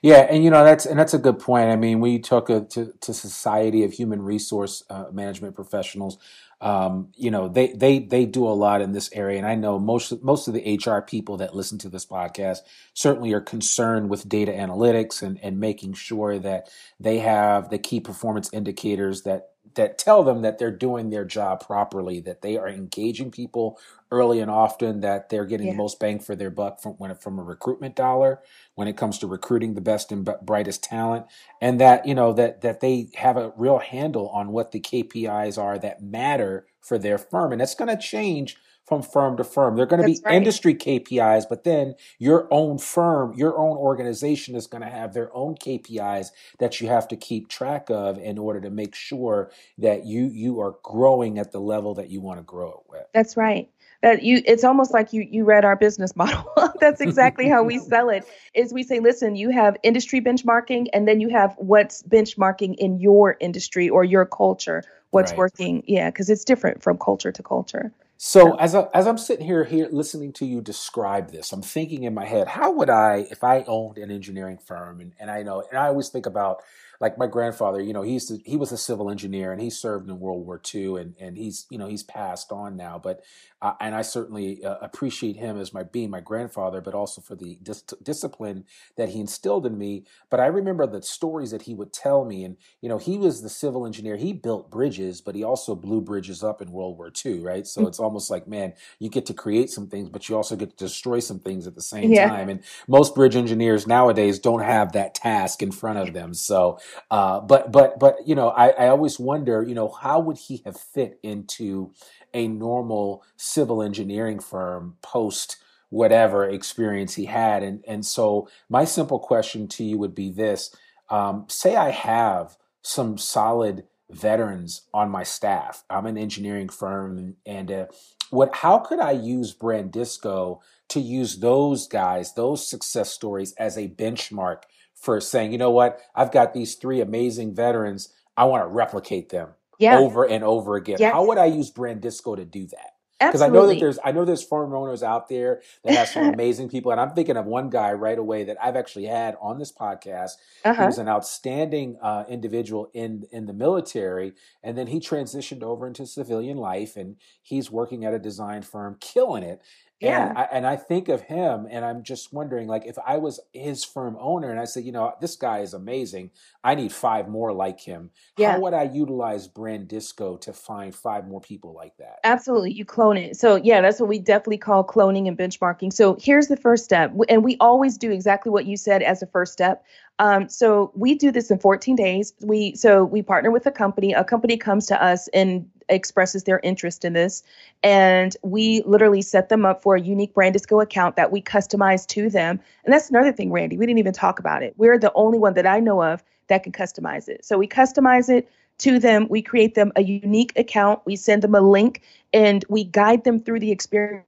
Yeah, 0.00 0.26
and 0.30 0.44
you 0.44 0.50
know 0.50 0.64
that's 0.64 0.86
and 0.86 0.98
that's 0.98 1.14
a 1.14 1.18
good 1.18 1.38
point. 1.38 1.70
I 1.70 1.76
mean, 1.76 2.00
we 2.00 2.18
talk 2.18 2.46
to, 2.46 2.64
to 2.64 3.14
Society 3.14 3.84
of 3.84 3.92
Human 3.92 4.22
Resource 4.22 4.84
uh, 4.88 5.06
Management 5.12 5.54
Professionals. 5.54 6.18
Um, 6.60 7.08
you 7.16 7.30
know, 7.30 7.48
they 7.48 7.72
they 7.72 7.98
they 7.98 8.24
do 8.24 8.46
a 8.46 8.50
lot 8.50 8.80
in 8.80 8.92
this 8.92 9.10
area, 9.12 9.38
and 9.38 9.46
I 9.46 9.56
know 9.56 9.78
most 9.80 10.22
most 10.22 10.46
of 10.46 10.54
the 10.54 10.78
HR 10.84 11.00
people 11.00 11.38
that 11.38 11.56
listen 11.56 11.78
to 11.78 11.88
this 11.88 12.06
podcast 12.06 12.58
certainly 12.94 13.32
are 13.32 13.40
concerned 13.40 14.08
with 14.08 14.28
data 14.28 14.52
analytics 14.52 15.22
and 15.22 15.38
and 15.42 15.58
making 15.58 15.94
sure 15.94 16.38
that 16.38 16.70
they 17.00 17.18
have 17.18 17.70
the 17.70 17.78
key 17.78 17.98
performance 17.98 18.50
indicators 18.52 19.22
that 19.22 19.51
that 19.74 19.98
tell 19.98 20.22
them 20.22 20.42
that 20.42 20.58
they're 20.58 20.70
doing 20.70 21.10
their 21.10 21.24
job 21.24 21.64
properly, 21.64 22.20
that 22.20 22.42
they 22.42 22.56
are 22.56 22.68
engaging 22.68 23.30
people 23.30 23.78
early 24.10 24.40
and 24.40 24.50
often, 24.50 25.00
that 25.00 25.28
they're 25.28 25.44
getting 25.44 25.66
yeah. 25.66 25.72
the 25.72 25.78
most 25.78 25.98
bang 25.98 26.18
for 26.18 26.36
their 26.36 26.50
buck 26.50 26.80
from 26.80 26.92
when 26.92 27.14
from 27.16 27.38
a 27.38 27.42
recruitment 27.42 27.96
dollar 27.96 28.40
when 28.74 28.88
it 28.88 28.96
comes 28.96 29.18
to 29.18 29.26
recruiting 29.26 29.74
the 29.74 29.80
best 29.80 30.12
and 30.12 30.28
brightest 30.42 30.82
talent, 30.82 31.26
and 31.60 31.80
that 31.80 32.06
you 32.06 32.14
know 32.14 32.32
that 32.32 32.60
that 32.62 32.80
they 32.80 33.08
have 33.14 33.36
a 33.36 33.52
real 33.56 33.78
handle 33.78 34.28
on 34.28 34.52
what 34.52 34.72
the 34.72 34.80
KPIs 34.80 35.60
are 35.60 35.78
that 35.78 36.02
matter 36.02 36.66
for 36.80 36.98
their 36.98 37.18
firm, 37.18 37.52
and 37.52 37.60
that's 37.60 37.74
going 37.74 37.94
to 37.94 38.02
change 38.02 38.56
from 38.84 39.02
firm 39.02 39.36
to 39.36 39.44
firm. 39.44 39.76
They're 39.76 39.86
going 39.86 40.02
to 40.02 40.06
be 40.06 40.18
right. 40.24 40.34
industry 40.34 40.74
KPIs, 40.74 41.44
but 41.48 41.64
then 41.64 41.94
your 42.18 42.48
own 42.50 42.78
firm, 42.78 43.32
your 43.34 43.56
own 43.56 43.76
organization 43.76 44.56
is 44.56 44.66
going 44.66 44.82
to 44.82 44.90
have 44.90 45.14
their 45.14 45.34
own 45.34 45.54
KPIs 45.54 46.28
that 46.58 46.80
you 46.80 46.88
have 46.88 47.06
to 47.08 47.16
keep 47.16 47.48
track 47.48 47.90
of 47.90 48.18
in 48.18 48.38
order 48.38 48.60
to 48.60 48.70
make 48.70 48.94
sure 48.94 49.50
that 49.78 50.04
you 50.04 50.30
you 50.32 50.60
are 50.60 50.74
growing 50.82 51.38
at 51.38 51.52
the 51.52 51.60
level 51.60 51.94
that 51.94 52.10
you 52.10 52.20
want 52.20 52.38
to 52.38 52.44
grow 52.44 52.70
it 52.70 52.90
with. 52.90 53.06
That's 53.14 53.36
right. 53.36 53.70
That 54.02 54.24
you 54.24 54.42
it's 54.44 54.64
almost 54.64 54.92
like 54.92 55.12
you 55.12 55.26
you 55.30 55.44
read 55.44 55.64
our 55.64 55.76
business 55.76 56.16
model. 56.16 56.44
That's 56.80 57.00
exactly 57.00 57.48
how 57.48 57.62
we 57.62 57.78
sell 57.78 58.08
it. 58.08 58.24
Is 58.52 58.72
we 58.72 58.82
say, 58.82 58.98
listen, 58.98 59.36
you 59.36 59.50
have 59.50 59.76
industry 59.84 60.20
benchmarking 60.20 60.88
and 60.92 61.06
then 61.06 61.20
you 61.20 61.28
have 61.28 61.54
what's 61.56 62.02
benchmarking 62.02 62.74
in 62.78 62.98
your 62.98 63.36
industry 63.38 63.88
or 63.88 64.02
your 64.02 64.26
culture, 64.26 64.82
what's 65.10 65.30
right. 65.30 65.38
working. 65.38 65.84
Yeah, 65.86 66.10
because 66.10 66.28
it's 66.30 66.44
different 66.44 66.82
from 66.82 66.98
culture 66.98 67.30
to 67.30 67.42
culture. 67.44 67.92
So 68.24 68.54
as 68.54 68.72
I, 68.76 68.86
as 68.94 69.08
I'm 69.08 69.18
sitting 69.18 69.44
here 69.44 69.64
here 69.64 69.88
listening 69.90 70.32
to 70.34 70.46
you 70.46 70.60
describe 70.60 71.32
this, 71.32 71.52
I'm 71.52 71.60
thinking 71.60 72.04
in 72.04 72.14
my 72.14 72.24
head, 72.24 72.46
how 72.46 72.70
would 72.70 72.88
I, 72.88 73.26
if 73.32 73.42
I 73.42 73.64
owned 73.66 73.98
an 73.98 74.12
engineering 74.12 74.58
firm, 74.64 75.00
and, 75.00 75.12
and 75.18 75.28
I 75.28 75.42
know, 75.42 75.64
and 75.68 75.76
I 75.76 75.88
always 75.88 76.08
think 76.08 76.26
about 76.26 76.62
like 77.00 77.18
my 77.18 77.26
grandfather, 77.26 77.80
you 77.80 77.92
know, 77.92 78.02
he's 78.02 78.30
he 78.44 78.56
was 78.56 78.70
a 78.70 78.78
civil 78.78 79.10
engineer 79.10 79.50
and 79.50 79.60
he 79.60 79.70
served 79.70 80.08
in 80.08 80.20
World 80.20 80.46
War 80.46 80.60
II, 80.72 81.00
and 81.00 81.16
and 81.18 81.36
he's 81.36 81.66
you 81.68 81.78
know 81.78 81.88
he's 81.88 82.04
passed 82.04 82.52
on 82.52 82.76
now, 82.76 82.96
but 82.96 83.24
uh, 83.62 83.74
and 83.80 83.94
I 83.94 84.02
certainly 84.02 84.64
uh, 84.64 84.76
appreciate 84.82 85.36
him 85.36 85.58
as 85.58 85.72
my 85.72 85.84
being 85.84 86.10
my 86.10 86.20
grandfather, 86.20 86.80
but 86.80 86.94
also 86.94 87.22
for 87.22 87.34
the 87.34 87.58
dis- 87.62 87.82
discipline 88.02 88.64
that 88.96 89.10
he 89.10 89.20
instilled 89.20 89.64
in 89.64 89.78
me. 89.78 90.04
But 90.28 90.40
I 90.40 90.46
remember 90.46 90.86
the 90.86 91.02
stories 91.02 91.52
that 91.52 91.62
he 91.62 91.74
would 91.74 91.92
tell 91.92 92.24
me, 92.24 92.44
and 92.44 92.56
you 92.80 92.88
know, 92.88 92.98
he 92.98 93.16
was 93.16 93.40
the 93.40 93.48
civil 93.48 93.86
engineer. 93.86 94.16
He 94.16 94.32
built 94.32 94.70
bridges, 94.70 95.20
but 95.20 95.34
he 95.34 95.44
also 95.44 95.74
blew 95.74 96.00
bridges 96.00 96.42
up 96.42 96.60
in 96.60 96.72
World 96.72 96.98
War 96.98 97.12
II, 97.24 97.40
right? 97.40 97.66
So 97.66 97.80
mm-hmm. 97.80 97.88
it's 97.88 98.00
almost 98.00 98.30
like, 98.30 98.46
man, 98.46 98.74
you 98.98 99.08
get 99.08 99.26
to 99.26 99.34
create 99.34 99.70
some 99.70 99.86
things, 99.86 100.08
but 100.10 100.28
you 100.28 100.36
also 100.36 100.56
get 100.56 100.76
to 100.76 100.84
destroy 100.84 101.20
some 101.20 101.38
things 101.38 101.66
at 101.66 101.74
the 101.74 101.82
same 101.82 102.12
yeah. 102.12 102.28
time. 102.28 102.48
And 102.48 102.62
most 102.88 103.14
bridge 103.14 103.36
engineers 103.36 103.86
nowadays 103.86 104.38
don't 104.38 104.62
have 104.62 104.92
that 104.92 105.14
task 105.14 105.62
in 105.62 105.70
front 105.70 105.98
of 105.98 106.12
them. 106.12 106.34
So 106.34 106.78
uh, 107.10 107.40
but 107.40 107.70
but 107.70 107.98
but 107.98 108.16
you 108.26 108.34
know, 108.34 108.48
I, 108.48 108.70
I 108.70 108.88
always 108.88 109.18
wonder, 109.18 109.62
you 109.62 109.74
know, 109.74 109.88
how 109.88 110.20
would 110.20 110.38
he 110.38 110.62
have 110.64 110.78
fit 110.78 111.18
into 111.22 111.92
a 112.34 112.48
normal 112.48 113.24
civil 113.36 113.82
engineering 113.82 114.38
firm 114.38 114.96
post 115.02 115.56
whatever 115.90 116.48
experience 116.48 117.14
he 117.14 117.26
had? 117.26 117.62
And 117.62 117.84
and 117.86 118.04
so 118.04 118.48
my 118.68 118.84
simple 118.84 119.18
question 119.18 119.68
to 119.68 119.84
you 119.84 119.98
would 119.98 120.14
be 120.14 120.30
this: 120.30 120.74
um, 121.10 121.46
Say 121.48 121.76
I 121.76 121.90
have 121.90 122.56
some 122.82 123.18
solid 123.18 123.84
veterans 124.10 124.82
on 124.92 125.10
my 125.10 125.22
staff. 125.22 125.84
I'm 125.88 126.06
an 126.06 126.18
engineering 126.18 126.68
firm, 126.68 127.36
and 127.46 127.70
uh, 127.70 127.86
what? 128.30 128.54
How 128.56 128.78
could 128.78 129.00
I 129.00 129.12
use 129.12 129.54
Brandisco 129.54 130.60
to 130.88 131.00
use 131.00 131.38
those 131.38 131.88
guys, 131.88 132.34
those 132.34 132.68
success 132.68 133.10
stories, 133.10 133.52
as 133.54 133.76
a 133.76 133.88
benchmark 133.88 134.62
for 134.94 135.20
saying, 135.20 135.50
you 135.50 135.58
know 135.58 135.70
what, 135.70 136.00
I've 136.14 136.30
got 136.30 136.54
these 136.54 136.76
three 136.76 137.00
amazing 137.00 137.54
veterans. 137.54 138.12
I 138.36 138.44
want 138.44 138.62
to 138.62 138.68
replicate 138.68 139.30
them 139.30 139.48
yeah. 139.78 139.98
over 139.98 140.24
and 140.24 140.44
over 140.44 140.76
again. 140.76 140.96
Yes. 140.98 141.12
How 141.12 141.24
would 141.26 141.38
I 141.38 141.46
use 141.46 141.70
Brandisco 141.70 142.36
to 142.36 142.44
do 142.44 142.66
that? 142.68 142.92
Because 143.26 143.42
I 143.42 143.48
know 143.48 143.66
that 143.68 143.78
there's 143.78 143.98
I 144.04 144.12
know 144.12 144.24
there's 144.24 144.42
firm 144.42 144.74
owners 144.74 145.02
out 145.02 145.28
there 145.28 145.62
that 145.84 145.94
have 145.94 146.08
some 146.08 146.24
amazing 146.34 146.68
people, 146.68 146.90
and 146.90 147.00
I'm 147.00 147.10
thinking 147.10 147.36
of 147.36 147.46
one 147.46 147.70
guy 147.70 147.92
right 147.92 148.18
away 148.18 148.44
that 148.44 148.56
I've 148.62 148.76
actually 148.76 149.06
had 149.06 149.36
on 149.40 149.58
this 149.58 149.72
podcast. 149.72 150.32
Uh-huh. 150.64 150.82
He 150.82 150.86
was 150.86 150.98
an 150.98 151.08
outstanding 151.08 151.98
uh, 152.02 152.24
individual 152.28 152.90
in 152.92 153.24
in 153.30 153.46
the 153.46 153.52
military, 153.52 154.32
and 154.62 154.76
then 154.76 154.88
he 154.88 154.98
transitioned 154.98 155.62
over 155.62 155.86
into 155.86 156.06
civilian 156.06 156.56
life, 156.56 156.96
and 156.96 157.16
he's 157.40 157.70
working 157.70 158.04
at 158.04 158.14
a 158.14 158.18
design 158.18 158.62
firm, 158.62 158.96
killing 159.00 159.42
it. 159.42 159.60
Yeah. 160.02 160.28
And 160.28 160.38
I, 160.38 160.42
and 160.52 160.66
I 160.66 160.76
think 160.76 161.08
of 161.08 161.22
him 161.22 161.66
and 161.70 161.84
I'm 161.84 162.02
just 162.02 162.32
wondering, 162.32 162.68
like, 162.68 162.84
if 162.86 162.96
I 163.06 163.18
was 163.18 163.40
his 163.52 163.84
firm 163.84 164.16
owner 164.18 164.50
and 164.50 164.58
I 164.58 164.64
said, 164.64 164.84
you 164.84 164.92
know, 164.92 165.14
this 165.20 165.36
guy 165.36 165.60
is 165.60 165.74
amazing. 165.74 166.30
I 166.64 166.74
need 166.74 166.92
five 166.92 167.28
more 167.28 167.52
like 167.52 167.80
him. 167.80 168.10
Yeah. 168.36 168.52
How 168.52 168.60
would 168.60 168.74
I 168.74 168.84
utilize 168.84 169.46
Brand 169.46 169.88
Disco 169.88 170.36
to 170.38 170.52
find 170.52 170.94
five 170.94 171.26
more 171.26 171.40
people 171.40 171.72
like 171.72 171.96
that? 171.98 172.18
Absolutely. 172.24 172.72
You 172.72 172.84
clone 172.84 173.16
it. 173.16 173.36
So, 173.36 173.56
yeah, 173.56 173.80
that's 173.80 174.00
what 174.00 174.08
we 174.08 174.18
definitely 174.18 174.58
call 174.58 174.84
cloning 174.84 175.28
and 175.28 175.38
benchmarking. 175.38 175.92
So, 175.92 176.16
here's 176.20 176.48
the 176.48 176.56
first 176.56 176.84
step. 176.84 177.12
And 177.28 177.44
we 177.44 177.56
always 177.60 177.96
do 177.96 178.10
exactly 178.10 178.50
what 178.50 178.66
you 178.66 178.76
said 178.76 179.02
as 179.02 179.22
a 179.22 179.26
first 179.26 179.52
step. 179.52 179.84
Um, 180.18 180.48
so 180.48 180.92
we 180.94 181.14
do 181.14 181.32
this 181.32 181.50
in 181.50 181.58
14 181.58 181.96
days. 181.96 182.32
We 182.42 182.76
so 182.76 183.04
we 183.04 183.22
partner 183.22 183.50
with 183.50 183.66
a 183.66 183.72
company. 183.72 184.12
A 184.12 184.22
company 184.22 184.56
comes 184.56 184.86
to 184.86 185.02
us 185.02 185.26
and 185.28 185.68
expresses 185.94 186.44
their 186.44 186.60
interest 186.62 187.04
in 187.04 187.12
this. 187.12 187.42
And 187.82 188.36
we 188.42 188.82
literally 188.86 189.22
set 189.22 189.48
them 189.48 189.64
up 189.64 189.82
for 189.82 189.94
a 189.96 190.00
unique 190.00 190.34
Brandisco 190.34 190.82
account 190.82 191.16
that 191.16 191.32
we 191.32 191.42
customize 191.42 192.06
to 192.08 192.30
them. 192.30 192.60
And 192.84 192.92
that's 192.92 193.10
another 193.10 193.32
thing, 193.32 193.52
Randy, 193.52 193.76
we 193.76 193.86
didn't 193.86 193.98
even 193.98 194.12
talk 194.12 194.38
about 194.38 194.62
it. 194.62 194.74
We're 194.76 194.98
the 194.98 195.12
only 195.14 195.38
one 195.38 195.54
that 195.54 195.66
I 195.66 195.80
know 195.80 196.02
of 196.02 196.22
that 196.48 196.62
can 196.62 196.72
customize 196.72 197.28
it. 197.28 197.44
So 197.44 197.58
we 197.58 197.68
customize 197.68 198.28
it 198.28 198.48
to 198.78 198.98
them. 198.98 199.26
We 199.28 199.42
create 199.42 199.74
them 199.74 199.92
a 199.96 200.02
unique 200.02 200.52
account. 200.58 201.00
We 201.04 201.16
send 201.16 201.42
them 201.42 201.54
a 201.54 201.60
link 201.60 202.02
and 202.32 202.64
we 202.68 202.84
guide 202.84 203.24
them 203.24 203.38
through 203.38 203.60
the 203.60 203.70
experience. 203.70 204.26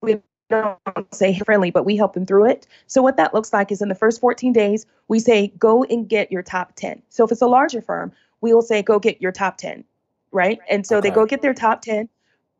We 0.00 0.20
don't 0.48 0.78
say 1.12 1.38
friendly, 1.40 1.70
but 1.70 1.84
we 1.84 1.96
help 1.96 2.14
them 2.14 2.24
through 2.24 2.46
it. 2.46 2.66
So 2.86 3.02
what 3.02 3.16
that 3.16 3.34
looks 3.34 3.52
like 3.52 3.72
is 3.72 3.82
in 3.82 3.88
the 3.88 3.94
first 3.94 4.20
14 4.20 4.52
days, 4.52 4.86
we 5.08 5.18
say 5.18 5.48
go 5.58 5.82
and 5.84 6.08
get 6.08 6.30
your 6.30 6.42
top 6.42 6.74
10. 6.76 7.02
So 7.08 7.24
if 7.24 7.32
it's 7.32 7.42
a 7.42 7.46
larger 7.46 7.82
firm, 7.82 8.12
we 8.40 8.52
will 8.52 8.62
say, 8.62 8.82
go 8.82 8.98
get 8.98 9.20
your 9.20 9.32
top 9.32 9.56
10, 9.56 9.84
right? 10.32 10.58
And 10.68 10.86
so 10.86 10.98
okay. 10.98 11.08
they 11.08 11.14
go 11.14 11.26
get 11.26 11.42
their 11.42 11.54
top 11.54 11.82
10. 11.82 12.08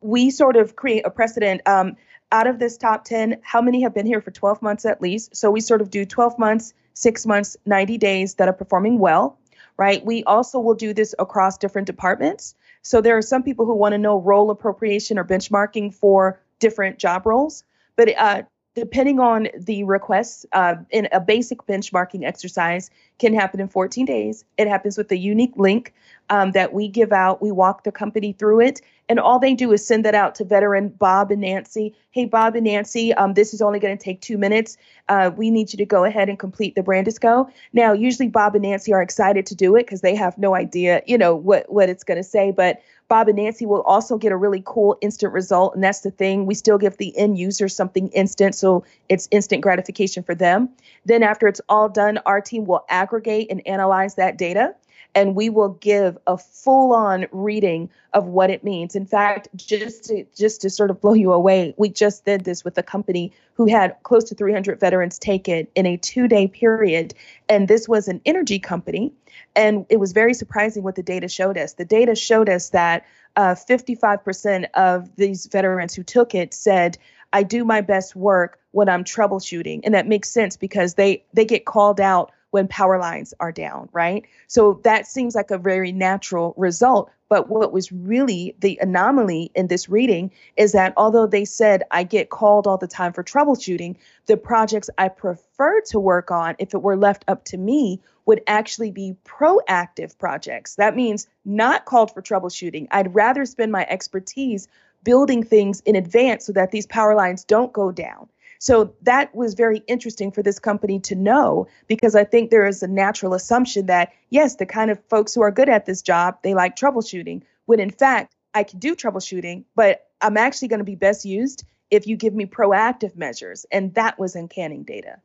We 0.01 0.31
sort 0.31 0.57
of 0.57 0.77
create 0.77 1.07
a 1.07 1.11
precedent. 1.11 1.63
Um, 1.67 1.97
out 2.33 2.47
of 2.47 2.59
this 2.59 2.77
top 2.77 3.05
10, 3.05 3.41
how 3.43 3.61
many 3.61 3.83
have 3.83 3.95
been 3.95 4.07
here 4.07 4.21
for 4.21 4.31
12 4.31 4.61
months 4.63 4.85
at 4.85 5.01
least? 5.01 5.37
So 5.37 5.51
we 5.51 5.61
sort 5.61 5.81
of 5.81 5.91
do 5.91 6.05
12 6.05 6.39
months, 6.39 6.75
six 6.95 7.25
months, 7.25 7.57
90 7.67 7.99
days 7.99 8.35
that 8.35 8.49
are 8.49 8.53
performing 8.53 8.99
well, 8.99 9.39
right? 9.77 10.05
We 10.05 10.25
also 10.25 10.59
will 10.59 10.75
do 10.75 10.93
this 10.93 11.15
across 11.19 11.57
different 11.57 11.87
departments. 11.87 12.55
So 12.83 13.01
there 13.01 13.17
are 13.17 13.23
some 13.23 13.43
people 13.43 13.67
who 13.67 13.75
want 13.75 13.93
to 13.93 13.99
know 13.99 14.21
role 14.21 14.51
appropriation 14.51 15.19
or 15.19 15.25
benchmarking 15.25 15.95
for 15.95 16.41
different 16.59 16.99
job 16.99 17.27
roles. 17.27 17.65
But 17.97 18.17
uh, 18.19 18.43
depending 18.77 19.19
on 19.19 19.49
the 19.59 19.83
requests, 19.85 20.45
uh, 20.53 20.77
in 20.91 21.09
a 21.11 21.19
basic 21.19 21.67
benchmarking 21.67 22.25
exercise 22.25 22.91
can 23.19 23.33
happen 23.33 23.59
in 23.59 23.69
14 23.69 24.05
days. 24.05 24.45
It 24.59 24.69
happens 24.69 24.99
with 24.99 25.11
a 25.11 25.17
unique 25.17 25.55
link 25.57 25.95
um, 26.29 26.53
that 26.53 26.75
we 26.75 26.87
give 26.87 27.11
out. 27.11 27.41
We 27.41 27.51
walk 27.51 27.85
the 27.85 27.91
company 27.91 28.33
through 28.33 28.61
it, 28.61 28.83
and 29.09 29.21
all 29.21 29.39
they 29.39 29.55
do 29.55 29.73
is 29.73 29.87
send 29.87 30.05
that 30.05 30.15
out 30.15 30.35
to 30.37 30.45
veteran 30.45 30.89
Bob 30.89 31.31
and 31.31 31.41
Nancy. 31.41 31.95
Hey, 32.11 32.25
Bob 32.25 32.57
and 32.57 32.65
Nancy, 32.65 33.15
um, 33.15 33.35
this 33.35 33.55
is 33.55 33.63
only 33.63 33.79
going 33.79 33.97
to 33.97 34.03
take 34.03 34.21
two 34.21 34.37
minutes. 34.37 34.77
Uh, 35.09 35.31
we 35.37 35.51
need 35.51 35.73
you 35.73 35.77
to 35.77 35.87
go 35.87 36.05
ahead 36.05 36.29
and 36.29 36.39
complete 36.39 36.75
the 36.75 36.83
Brandisco. 36.83 37.51
Now, 37.73 37.93
usually 37.93 38.29
Bob 38.29 38.55
and 38.55 38.63
Nancy 38.63 38.93
are 38.93 39.03
excited 39.03 39.47
to 39.47 39.55
do 39.55 39.77
it 39.77 39.85
because 39.85 40.01
they 40.01 40.15
have 40.17 40.37
no 40.39 40.55
idea, 40.55 41.03
you 41.07 41.17
know, 41.17 41.37
what 41.37 41.71
what 41.71 41.89
it's 41.89 42.05
going 42.05 42.19
to 42.19 42.25
say, 42.25 42.51
but 42.51 42.81
Bob 43.09 43.29
and 43.29 43.37
Nancy 43.37 43.67
will 43.67 43.83
also 43.83 44.19
get 44.19 44.33
a 44.33 44.37
really 44.37 44.63
cool 44.65 44.99
instant 45.01 45.33
result. 45.33 45.75
And 45.77 45.85
that's 45.85 46.01
the 46.01 46.11
thing. 46.11 46.45
We 46.45 46.55
still 46.55 46.79
give 46.79 46.97
the 46.97 47.17
end 47.17 47.39
user 47.39 47.69
something 47.69 48.09
instant. 48.09 48.57
So 48.57 48.85
it's 49.09 49.29
instant 49.31 49.63
gratification 49.63 50.25
for 50.25 50.35
them. 50.35 50.69
Then, 51.05 51.23
after 51.23 51.47
it's 51.47 51.61
all 51.69 51.89
done, 51.89 52.19
our 52.27 52.41
team 52.41 52.65
will 52.65 52.85
aggregate 52.89 53.47
and 53.51 53.65
analyze 53.67 54.17
that 54.17 54.37
data 54.37 54.75
and 55.17 55.35
we 55.35 55.49
will 55.49 55.71
give 55.71 56.19
a 56.27 56.37
full-on 56.37 57.27
reading 57.33 57.89
of 58.13 58.27
what 58.27 58.51
it 58.51 58.63
means. 58.63 58.95
In 58.95 59.07
fact, 59.07 59.49
just 59.57 60.05
to 60.05 60.27
just 60.37 60.61
to 60.61 60.71
sort 60.71 60.91
of 60.91 61.01
blow 61.01 61.15
you 61.15 61.33
away, 61.33 61.75
we 61.79 61.89
just 61.89 62.27
did 62.27 62.45
this 62.45 62.63
with 62.65 62.77
a 62.77 62.83
company 62.83 63.33
who 63.55 63.67
had 63.67 63.97
close 64.03 64.25
to 64.25 64.35
300 64.35 64.79
veterans 64.79 65.19
take 65.19 65.49
it 65.49 65.73
in 65.75 65.87
a 65.87 65.97
2-day 65.97 66.49
period, 66.49 67.15
and 67.49 67.67
this 67.67 67.89
was 67.89 68.09
an 68.09 68.21
energy 68.27 68.59
company, 68.59 69.11
and 69.57 69.87
it 69.89 69.99
was 69.99 70.13
very 70.13 70.35
surprising 70.35 70.83
what 70.83 70.95
the 70.95 71.03
data 71.03 71.29
showed 71.29 71.57
us. 71.57 71.73
The 71.73 71.87
data 71.87 72.15
showed 72.15 72.51
us 72.51 72.69
that 72.71 73.07
uh, 73.37 73.55
55% 73.55 74.67
of 74.75 75.17
these 75.17 75.47
veterans 75.47 75.95
who 75.95 76.03
took 76.03 76.35
it 76.35 76.53
said 76.53 76.99
I 77.33 77.43
do 77.43 77.65
my 77.65 77.81
best 77.81 78.15
work 78.15 78.59
when 78.71 78.89
I'm 78.89 79.05
troubleshooting. 79.05 79.81
And 79.85 79.95
that 79.95 80.07
makes 80.07 80.31
sense 80.31 80.57
because 80.57 80.95
they 80.95 81.25
they 81.33 81.45
get 81.45 81.65
called 81.65 82.01
out 82.01 82.33
when 82.57 82.67
power 82.69 82.99
lines 82.99 83.35
are 83.39 83.53
down, 83.53 83.87
right? 83.93 84.25
So 84.47 84.81
that 84.83 85.07
seems 85.07 85.35
like 85.35 85.51
a 85.51 85.59
very 85.59 85.93
natural 85.93 86.55
result. 86.57 87.11
But 87.29 87.51
what 87.51 87.71
was 87.71 87.93
really 87.93 88.57
the 88.61 88.79
anomaly 88.81 89.51
in 89.55 89.67
this 89.67 89.91
reading 89.91 90.33
is 90.57 90.73
that 90.73 90.95
although 90.97 91.27
they 91.27 91.45
said 91.45 91.83
I 91.91 92.03
get 92.03 92.31
called 92.31 92.67
all 92.67 92.79
the 92.79 92.87
time 92.87 93.13
for 93.13 93.23
troubleshooting, 93.23 93.97
the 94.25 94.39
projects 94.39 94.89
I 94.97 95.09
prefer 95.09 95.83
to 95.91 96.01
work 96.01 96.31
on, 96.31 96.57
if 96.59 96.73
it 96.73 96.81
were 96.81 96.97
left 96.97 97.27
up 97.29 97.45
to 97.47 97.59
me, 97.59 98.01
would 98.25 98.41
actually 98.47 98.91
be 98.91 99.15
proactive 99.27 100.17
projects. 100.17 100.77
That 100.77 100.97
means 100.97 101.27
not 101.45 101.85
called 101.85 102.11
for 102.11 102.23
troubleshooting. 102.23 102.87
I'd 102.91 103.15
rather 103.15 103.45
spend 103.45 103.71
my 103.71 103.85
expertise 103.91 104.67
building 105.05 105.43
things 105.43 105.83
in 105.83 105.95
advance 105.95 106.47
so 106.47 106.53
that 106.55 106.71
these 106.71 106.87
power 106.87 107.15
lines 107.15 107.45
don't 107.45 107.75
go 107.75 107.93
down. 107.93 108.31
So 108.59 108.95
that 109.03 109.35
was 109.35 109.55
very 109.55 109.83
interesting 109.87 110.31
for 110.31 110.43
this 110.43 110.59
company 110.59 110.99
to 111.01 111.15
know 111.15 111.67
because 111.87 112.15
I 112.15 112.25
think 112.25 112.51
there 112.51 112.67
is 112.67 112.83
a 112.83 112.89
natural 112.89 113.35
assumption 113.35 113.87
that, 113.87 114.13
yes, 114.31 114.57
the 114.57 114.67
kind 114.67 114.91
of 114.91 115.03
folks 115.09 115.35
who 115.35 115.43
are 115.43 115.51
good 115.51 115.69
at 115.69 115.87
this 115.87 116.03
job, 116.03 116.39
they 116.43 116.55
like 116.55 116.77
troubleshooting, 116.77 117.43
when 117.67 117.81
in 117.81 117.91
fact, 117.91 118.35
I 118.55 118.63
can 118.63 118.79
do 118.79 118.97
troubleshooting, 118.97 119.65
but 119.75 120.07
I'm 120.23 120.37
actually 120.37 120.69
going 120.69 120.79
to 120.79 120.85
be 120.85 120.95
best 120.95 121.25
used 121.25 121.65
if 121.91 122.07
you 122.07 122.17
give 122.17 122.35
me 122.35 122.47
proactive 122.47 123.17
measures. 123.17 123.67
And 123.71 123.95
that 123.95 124.19
was 124.19 124.35
in 124.35 124.49
canning 124.49 124.83
data. 124.83 125.19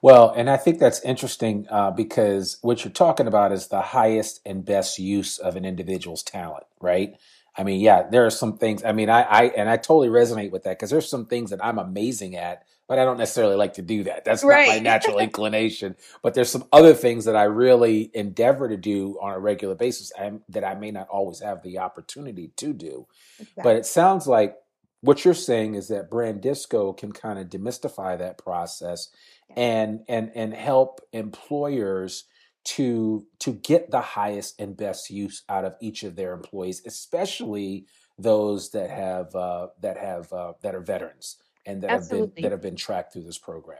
Well, 0.00 0.30
and 0.30 0.48
I 0.48 0.56
think 0.56 0.78
that's 0.78 1.02
interesting 1.02 1.66
uh, 1.70 1.90
because 1.90 2.58
what 2.62 2.84
you're 2.84 2.92
talking 2.92 3.26
about 3.26 3.52
is 3.52 3.68
the 3.68 3.80
highest 3.80 4.40
and 4.46 4.64
best 4.64 4.98
use 4.98 5.38
of 5.38 5.56
an 5.56 5.64
individual's 5.64 6.22
talent, 6.22 6.64
right? 6.80 7.16
I 7.60 7.62
mean, 7.62 7.80
yeah, 7.82 8.04
there 8.10 8.24
are 8.24 8.30
some 8.30 8.56
things. 8.56 8.84
I 8.84 8.92
mean, 8.92 9.10
I, 9.10 9.20
I 9.20 9.42
and 9.48 9.68
I 9.68 9.76
totally 9.76 10.08
resonate 10.08 10.50
with 10.50 10.62
that 10.62 10.78
because 10.78 10.88
there's 10.88 11.10
some 11.10 11.26
things 11.26 11.50
that 11.50 11.62
I'm 11.62 11.78
amazing 11.78 12.34
at, 12.34 12.64
but 12.88 12.98
I 12.98 13.04
don't 13.04 13.18
necessarily 13.18 13.54
like 13.54 13.74
to 13.74 13.82
do 13.82 14.04
that. 14.04 14.24
That's 14.24 14.42
right. 14.42 14.66
not 14.66 14.76
my 14.76 14.78
natural 14.82 15.18
inclination. 15.18 15.94
But 16.22 16.32
there's 16.32 16.48
some 16.48 16.64
other 16.72 16.94
things 16.94 17.26
that 17.26 17.36
I 17.36 17.42
really 17.42 18.10
endeavor 18.14 18.66
to 18.66 18.78
do 18.78 19.18
on 19.20 19.34
a 19.34 19.38
regular 19.38 19.74
basis 19.74 20.10
and, 20.18 20.40
that 20.48 20.64
I 20.64 20.74
may 20.74 20.90
not 20.90 21.08
always 21.08 21.40
have 21.40 21.62
the 21.62 21.80
opportunity 21.80 22.50
to 22.56 22.72
do. 22.72 23.06
Exactly. 23.38 23.62
But 23.62 23.76
it 23.76 23.84
sounds 23.84 24.26
like 24.26 24.56
what 25.02 25.26
you're 25.26 25.34
saying 25.34 25.74
is 25.74 25.88
that 25.88 26.10
brand 26.10 26.40
disco 26.40 26.94
can 26.94 27.12
kind 27.12 27.38
of 27.38 27.48
demystify 27.48 28.18
that 28.18 28.38
process 28.38 29.08
and 29.54 30.00
and 30.08 30.30
and 30.34 30.54
help 30.54 31.02
employers 31.12 32.24
to 32.64 33.26
to 33.40 33.52
get 33.52 33.90
the 33.90 34.00
highest 34.00 34.60
and 34.60 34.76
best 34.76 35.10
use 35.10 35.42
out 35.48 35.64
of 35.64 35.74
each 35.80 36.02
of 36.02 36.16
their 36.16 36.32
employees, 36.32 36.82
especially 36.86 37.86
those 38.18 38.70
that 38.70 38.90
have 38.90 39.34
uh, 39.34 39.68
that 39.80 39.96
have 39.96 40.32
uh, 40.32 40.52
that 40.62 40.74
are 40.74 40.82
veterans 40.82 41.38
and 41.66 41.82
that 41.82 41.90
Absolutely. 41.90 42.26
have 42.26 42.34
been 42.34 42.42
that 42.42 42.52
have 42.52 42.62
been 42.62 42.76
tracked 42.76 43.12
through 43.12 43.24
this 43.24 43.38
program. 43.38 43.78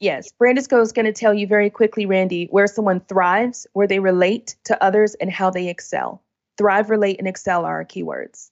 Yes, 0.00 0.32
Brandisco 0.40 0.82
is 0.82 0.92
going 0.92 1.06
to 1.06 1.12
tell 1.12 1.32
you 1.32 1.46
very 1.46 1.70
quickly, 1.70 2.06
Randy, 2.06 2.48
where 2.50 2.66
someone 2.66 3.00
thrives, 3.00 3.68
where 3.72 3.86
they 3.86 4.00
relate 4.00 4.56
to 4.64 4.82
others, 4.82 5.14
and 5.14 5.30
how 5.30 5.48
they 5.48 5.68
excel. 5.68 6.22
Thrive, 6.58 6.90
relate, 6.90 7.18
and 7.18 7.28
excel 7.28 7.64
are 7.64 7.76
our 7.76 7.84
keywords. 7.84 8.50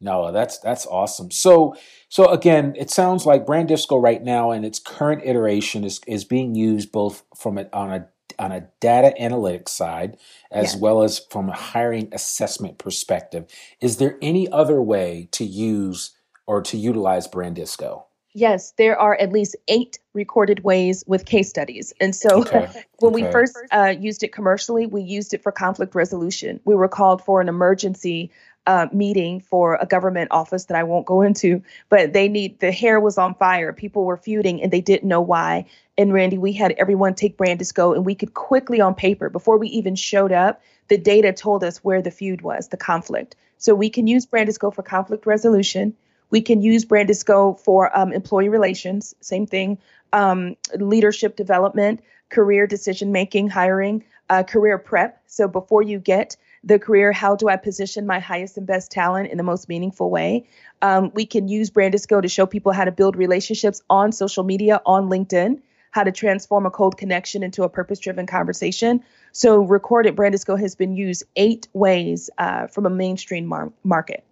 No, 0.00 0.30
that's 0.30 0.58
that's 0.58 0.86
awesome. 0.86 1.30
So 1.30 1.74
so 2.08 2.26
again, 2.26 2.74
it 2.76 2.90
sounds 2.90 3.26
like 3.26 3.46
Brandisco 3.46 4.00
right 4.00 4.22
now 4.22 4.52
in 4.52 4.64
its 4.64 4.78
current 4.78 5.22
iteration 5.24 5.84
is 5.84 6.00
is 6.06 6.24
being 6.24 6.54
used 6.54 6.92
both 6.92 7.24
from 7.36 7.58
it 7.58 7.68
on 7.72 7.92
a 7.92 8.08
on 8.38 8.52
a 8.52 8.68
data 8.80 9.12
analytics 9.20 9.70
side 9.70 10.16
as 10.52 10.74
yeah. 10.74 10.80
well 10.80 11.02
as 11.02 11.20
from 11.30 11.48
a 11.48 11.56
hiring 11.56 12.08
assessment 12.12 12.78
perspective. 12.78 13.46
Is 13.80 13.96
there 13.96 14.16
any 14.22 14.48
other 14.50 14.80
way 14.80 15.28
to 15.32 15.44
use 15.44 16.14
or 16.46 16.62
to 16.62 16.76
utilize 16.76 17.26
Brandisco? 17.26 18.04
Yes, 18.34 18.72
there 18.78 18.96
are 18.96 19.16
at 19.16 19.32
least 19.32 19.56
eight 19.66 19.98
recorded 20.14 20.62
ways 20.62 21.02
with 21.06 21.24
case 21.24 21.48
studies. 21.48 21.92
And 22.00 22.14
so 22.14 22.42
okay. 22.42 22.68
when 23.00 23.14
okay. 23.14 23.24
we 23.24 23.32
first 23.32 23.58
uh, 23.72 23.94
used 23.98 24.22
it 24.22 24.32
commercially, 24.32 24.86
we 24.86 25.02
used 25.02 25.34
it 25.34 25.42
for 25.42 25.50
conflict 25.50 25.94
resolution. 25.94 26.60
We 26.64 26.76
were 26.76 26.88
called 26.88 27.24
for 27.24 27.40
an 27.40 27.48
emergency 27.48 28.30
uh, 28.68 28.86
meeting 28.92 29.40
for 29.40 29.76
a 29.80 29.86
government 29.86 30.30
office 30.30 30.66
that 30.66 30.76
I 30.76 30.84
won't 30.84 31.06
go 31.06 31.22
into, 31.28 31.62
but 31.88 32.12
they 32.12 32.28
need 32.28 32.60
the 32.60 32.70
hair 32.70 33.00
was 33.00 33.18
on 33.18 33.34
fire. 33.34 33.72
People 33.72 34.04
were 34.04 34.18
feuding 34.18 34.62
and 34.62 34.70
they 34.70 34.82
didn't 34.82 35.08
know 35.08 35.22
why. 35.22 35.64
And 35.96 36.12
Randy, 36.12 36.38
we 36.38 36.52
had 36.52 36.72
everyone 36.72 37.14
take 37.14 37.36
Brandisco 37.36 37.96
and 37.96 38.06
we 38.06 38.14
could 38.14 38.34
quickly 38.34 38.80
on 38.80 38.94
paper, 38.94 39.30
before 39.30 39.56
we 39.56 39.68
even 39.68 39.96
showed 39.96 40.30
up, 40.30 40.62
the 40.88 40.98
data 40.98 41.32
told 41.32 41.64
us 41.64 41.78
where 41.78 42.02
the 42.02 42.10
feud 42.10 42.42
was, 42.42 42.68
the 42.68 42.76
conflict. 42.76 43.34
So 43.56 43.74
we 43.74 43.90
can 43.90 44.06
use 44.06 44.26
Brandisco 44.26 44.72
for 44.72 44.82
conflict 44.82 45.26
resolution. 45.26 45.94
We 46.30 46.42
can 46.42 46.62
use 46.62 46.84
Brandisco 46.84 47.58
for 47.58 47.96
um, 47.98 48.12
employee 48.12 48.50
relations, 48.50 49.14
same 49.20 49.46
thing, 49.46 49.78
um, 50.12 50.56
leadership 50.78 51.36
development, 51.36 52.00
career 52.28 52.66
decision 52.66 53.12
making, 53.12 53.48
hiring, 53.48 54.04
uh, 54.28 54.42
career 54.42 54.78
prep. 54.78 55.22
So 55.26 55.48
before 55.48 55.82
you 55.82 55.98
get 55.98 56.36
the 56.64 56.78
career, 56.78 57.12
how 57.12 57.36
do 57.36 57.48
I 57.48 57.56
position 57.56 58.06
my 58.06 58.18
highest 58.18 58.56
and 58.56 58.66
best 58.66 58.90
talent 58.90 59.30
in 59.30 59.36
the 59.36 59.44
most 59.44 59.68
meaningful 59.68 60.10
way? 60.10 60.46
Um, 60.82 61.10
we 61.14 61.26
can 61.26 61.48
use 61.48 61.70
Brandisco 61.70 62.20
to 62.20 62.28
show 62.28 62.46
people 62.46 62.72
how 62.72 62.84
to 62.84 62.92
build 62.92 63.16
relationships 63.16 63.82
on 63.88 64.12
social 64.12 64.44
media, 64.44 64.80
on 64.84 65.08
LinkedIn, 65.08 65.60
how 65.90 66.04
to 66.04 66.12
transform 66.12 66.66
a 66.66 66.70
cold 66.70 66.96
connection 66.96 67.42
into 67.42 67.62
a 67.62 67.68
purpose 67.68 67.98
driven 67.98 68.26
conversation. 68.26 69.02
So, 69.32 69.62
Recorded 69.62 70.16
Brandisco 70.16 70.58
has 70.58 70.74
been 70.74 70.96
used 70.96 71.24
eight 71.36 71.68
ways 71.72 72.30
uh, 72.38 72.66
from 72.66 72.86
a 72.86 72.90
mainstream 72.90 73.46
mar- 73.46 73.72
market. 73.84 74.24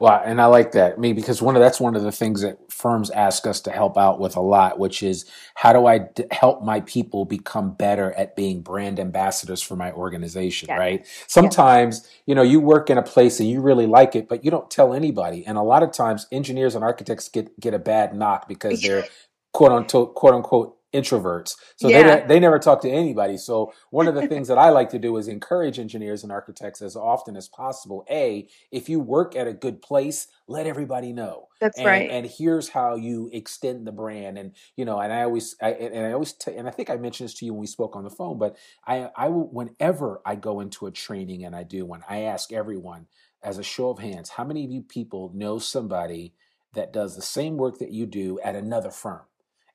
Well, 0.00 0.22
and 0.24 0.40
I 0.40 0.46
like 0.46 0.72
that. 0.72 0.94
I 0.94 0.96
mean, 0.96 1.14
because 1.14 1.42
one 1.42 1.56
of 1.56 1.60
that's 1.62 1.80
one 1.80 1.96
of 1.96 2.02
the 2.02 2.12
things 2.12 2.42
that 2.42 2.58
firms 2.70 3.10
ask 3.10 3.46
us 3.46 3.60
to 3.62 3.70
help 3.70 3.96
out 3.96 4.20
with 4.20 4.36
a 4.36 4.40
lot, 4.40 4.78
which 4.78 5.02
is 5.02 5.24
how 5.54 5.72
do 5.72 5.86
I 5.86 5.98
d- 5.98 6.24
help 6.30 6.62
my 6.62 6.80
people 6.80 7.24
become 7.24 7.74
better 7.74 8.12
at 8.12 8.36
being 8.36 8.62
brand 8.62 9.00
ambassadors 9.00 9.62
for 9.62 9.76
my 9.76 9.92
organization, 9.92 10.68
yeah. 10.68 10.76
right? 10.76 11.06
Sometimes, 11.26 12.02
yeah. 12.02 12.10
you 12.26 12.34
know, 12.34 12.42
you 12.42 12.60
work 12.60 12.90
in 12.90 12.98
a 12.98 13.02
place 13.02 13.40
and 13.40 13.48
you 13.48 13.60
really 13.60 13.86
like 13.86 14.14
it, 14.14 14.28
but 14.28 14.44
you 14.44 14.50
don't 14.50 14.70
tell 14.70 14.92
anybody. 14.92 15.46
And 15.46 15.56
a 15.56 15.62
lot 15.62 15.82
of 15.82 15.92
times 15.92 16.26
engineers 16.30 16.74
and 16.74 16.84
architects 16.84 17.28
get 17.28 17.58
get 17.58 17.74
a 17.74 17.78
bad 17.78 18.14
knock 18.14 18.48
because 18.48 18.80
they're 18.82 19.04
quote 19.52 19.72
unquote 19.72 20.14
quote 20.14 20.34
unquote 20.34 20.76
introverts. 20.94 21.56
So 21.76 21.88
yeah. 21.88 22.20
they 22.20 22.26
they 22.26 22.40
never 22.40 22.58
talk 22.58 22.80
to 22.82 22.90
anybody. 22.90 23.36
So 23.36 23.72
one 23.90 24.06
of 24.06 24.14
the 24.14 24.26
things 24.28 24.48
that 24.48 24.58
I 24.58 24.70
like 24.70 24.90
to 24.90 24.98
do 24.98 25.16
is 25.16 25.28
encourage 25.28 25.78
engineers 25.78 26.22
and 26.22 26.32
architects 26.32 26.80
as 26.80 26.96
often 26.96 27.36
as 27.36 27.48
possible. 27.48 28.06
A, 28.08 28.48
if 28.70 28.88
you 28.88 29.00
work 29.00 29.36
at 29.36 29.46
a 29.46 29.52
good 29.52 29.82
place, 29.82 30.28
let 30.46 30.66
everybody 30.66 31.12
know. 31.12 31.48
That's 31.60 31.78
and, 31.78 31.86
right. 31.86 32.10
And 32.10 32.26
here's 32.26 32.68
how 32.68 32.94
you 32.94 33.30
extend 33.32 33.86
the 33.86 33.92
brand. 33.92 34.38
And 34.38 34.52
you 34.76 34.84
know, 34.84 35.00
and 35.00 35.12
I 35.12 35.22
always, 35.22 35.56
I, 35.60 35.70
and 35.72 36.06
I 36.06 36.12
always, 36.12 36.32
t- 36.32 36.54
and 36.54 36.68
I 36.68 36.70
think 36.70 36.90
I 36.90 36.96
mentioned 36.96 37.28
this 37.28 37.34
to 37.38 37.44
you 37.44 37.52
when 37.52 37.60
we 37.60 37.66
spoke 37.66 37.96
on 37.96 38.04
the 38.04 38.10
phone. 38.10 38.38
But 38.38 38.56
I, 38.86 39.10
I 39.16 39.28
will, 39.28 39.48
whenever 39.48 40.20
I 40.24 40.36
go 40.36 40.60
into 40.60 40.86
a 40.86 40.90
training, 40.90 41.44
and 41.44 41.54
I 41.56 41.62
do, 41.62 41.84
one, 41.84 42.02
I 42.08 42.22
ask 42.22 42.52
everyone 42.52 43.06
as 43.42 43.58
a 43.58 43.62
show 43.62 43.90
of 43.90 43.98
hands, 43.98 44.30
how 44.30 44.44
many 44.44 44.64
of 44.64 44.70
you 44.70 44.82
people 44.82 45.30
know 45.34 45.58
somebody 45.58 46.34
that 46.72 46.92
does 46.92 47.14
the 47.14 47.22
same 47.22 47.56
work 47.56 47.78
that 47.78 47.90
you 47.90 48.06
do 48.06 48.38
at 48.40 48.56
another 48.56 48.90
firm? 48.90 49.22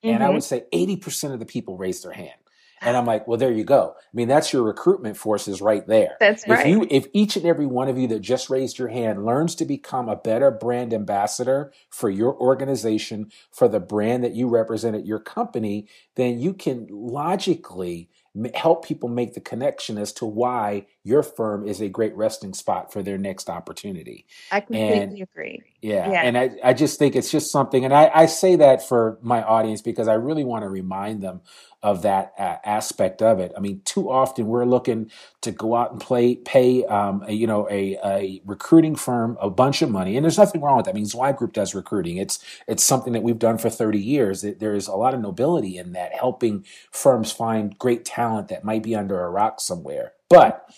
And 0.02 0.14
mm-hmm. 0.14 0.22
I 0.22 0.30
would 0.30 0.44
say 0.44 0.64
80% 0.72 1.32
of 1.32 1.38
the 1.38 1.46
people 1.46 1.76
raised 1.76 2.04
their 2.04 2.12
hand. 2.12 2.32
And 2.82 2.96
I'm 2.96 3.04
like, 3.04 3.28
well, 3.28 3.36
there 3.36 3.52
you 3.52 3.64
go. 3.64 3.94
I 3.98 4.08
mean, 4.14 4.28
that's 4.28 4.54
your 4.54 4.62
recruitment 4.62 5.16
forces 5.16 5.60
right 5.60 5.86
there. 5.86 6.16
That's 6.18 6.48
right. 6.48 6.66
If 6.66 6.66
you, 6.66 6.86
if 6.90 7.06
each 7.12 7.36
and 7.36 7.44
every 7.44 7.66
one 7.66 7.88
of 7.88 7.98
you 7.98 8.06
that 8.08 8.20
just 8.20 8.48
raised 8.48 8.78
your 8.78 8.88
hand 8.88 9.26
learns 9.26 9.54
to 9.56 9.66
become 9.66 10.08
a 10.08 10.16
better 10.16 10.50
brand 10.50 10.94
ambassador 10.94 11.72
for 11.90 12.08
your 12.08 12.34
organization, 12.40 13.30
for 13.52 13.68
the 13.68 13.80
brand 13.80 14.24
that 14.24 14.34
you 14.34 14.48
represent 14.48 14.96
at 14.96 15.04
your 15.04 15.18
company, 15.18 15.88
then 16.16 16.40
you 16.40 16.54
can 16.54 16.86
logically 16.90 18.08
help 18.54 18.84
people 18.84 19.08
make 19.08 19.34
the 19.34 19.40
connection 19.40 19.98
as 19.98 20.12
to 20.12 20.24
why 20.24 20.86
your 21.02 21.22
firm 21.22 21.66
is 21.66 21.80
a 21.80 21.88
great 21.88 22.14
resting 22.14 22.54
spot 22.54 22.92
for 22.92 23.02
their 23.02 23.18
next 23.18 23.50
opportunity. 23.50 24.24
I 24.52 24.60
completely 24.60 24.98
and, 24.98 25.20
agree. 25.20 25.62
Yeah, 25.82 26.10
yeah. 26.10 26.22
And 26.22 26.36
I, 26.36 26.50
I 26.62 26.72
just 26.74 26.98
think 26.98 27.16
it's 27.16 27.30
just 27.30 27.50
something, 27.50 27.86
and 27.86 27.94
I, 27.94 28.10
I 28.14 28.26
say 28.26 28.56
that 28.56 28.86
for 28.86 29.18
my 29.22 29.42
audience 29.42 29.80
because 29.80 30.08
I 30.08 30.14
really 30.14 30.44
want 30.44 30.62
to 30.62 30.68
remind 30.68 31.22
them 31.22 31.40
of 31.82 32.02
that 32.02 32.34
uh, 32.38 32.56
aspect 32.64 33.22
of 33.22 33.38
it. 33.38 33.52
I 33.56 33.60
mean, 33.60 33.80
too 33.86 34.10
often 34.10 34.46
we're 34.46 34.66
looking 34.66 35.10
to 35.40 35.50
go 35.50 35.74
out 35.74 35.92
and 35.92 36.00
play, 36.00 36.34
pay, 36.34 36.84
um, 36.84 37.24
a, 37.26 37.32
you 37.32 37.46
know, 37.46 37.66
a, 37.70 37.96
a, 38.04 38.42
recruiting 38.44 38.94
firm 38.94 39.38
a 39.40 39.48
bunch 39.48 39.80
of 39.80 39.90
money, 39.90 40.16
and 40.16 40.24
there's 40.24 40.36
nothing 40.36 40.60
wrong 40.60 40.76
with 40.76 40.84
that. 40.84 40.92
I 40.92 40.94
mean, 40.94 41.06
Zweig 41.06 41.36
Group 41.36 41.54
does 41.54 41.74
recruiting. 41.74 42.18
It's 42.18 42.44
it's 42.68 42.84
something 42.84 43.14
that 43.14 43.22
we've 43.22 43.38
done 43.38 43.56
for 43.56 43.70
30 43.70 43.98
years. 43.98 44.42
There 44.42 44.74
is 44.74 44.86
a 44.86 44.94
lot 44.96 45.14
of 45.14 45.20
nobility 45.20 45.78
in 45.78 45.92
that, 45.92 46.12
helping 46.12 46.66
firms 46.90 47.32
find 47.32 47.78
great 47.78 48.04
talent 48.04 48.48
that 48.48 48.64
might 48.64 48.82
be 48.82 48.94
under 48.94 49.24
a 49.24 49.30
rock 49.30 49.60
somewhere. 49.60 50.12
But 50.28 50.68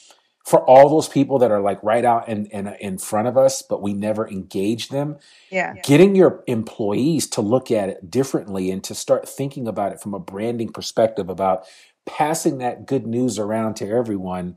for 0.45 0.65
all 0.65 0.89
those 0.89 1.09
people 1.09 1.39
that 1.39 1.51
are 1.51 1.61
like 1.61 1.83
right 1.83 2.05
out 2.05 2.29
in, 2.29 2.47
in, 2.47 2.67
in 2.81 2.99
front 2.99 3.29
of 3.29 3.37
us, 3.37 3.63
but 3.63 3.81
we 3.81 3.95
never 3.95 4.29
engage 4.29 4.89
them. 4.89 5.17
Yeah. 5.51 5.75
Getting 5.85 6.17
your 6.17 6.43
employees 6.47 7.29
to 7.29 7.41
look 7.41 7.71
at 7.71 7.89
it 7.89 8.11
differently 8.11 8.71
and 8.71 8.83
to 8.85 8.95
start 8.95 9.29
thinking 9.29 9.69
about 9.69 9.93
it 9.93 10.01
from 10.01 10.15
a 10.15 10.19
branding 10.19 10.73
perspective 10.73 11.29
about 11.29 11.65
passing 12.07 12.59
that 12.59 12.87
good 12.87 13.07
news 13.07 13.39
around 13.39 13.75
to 13.75 13.89
everyone 13.89 14.57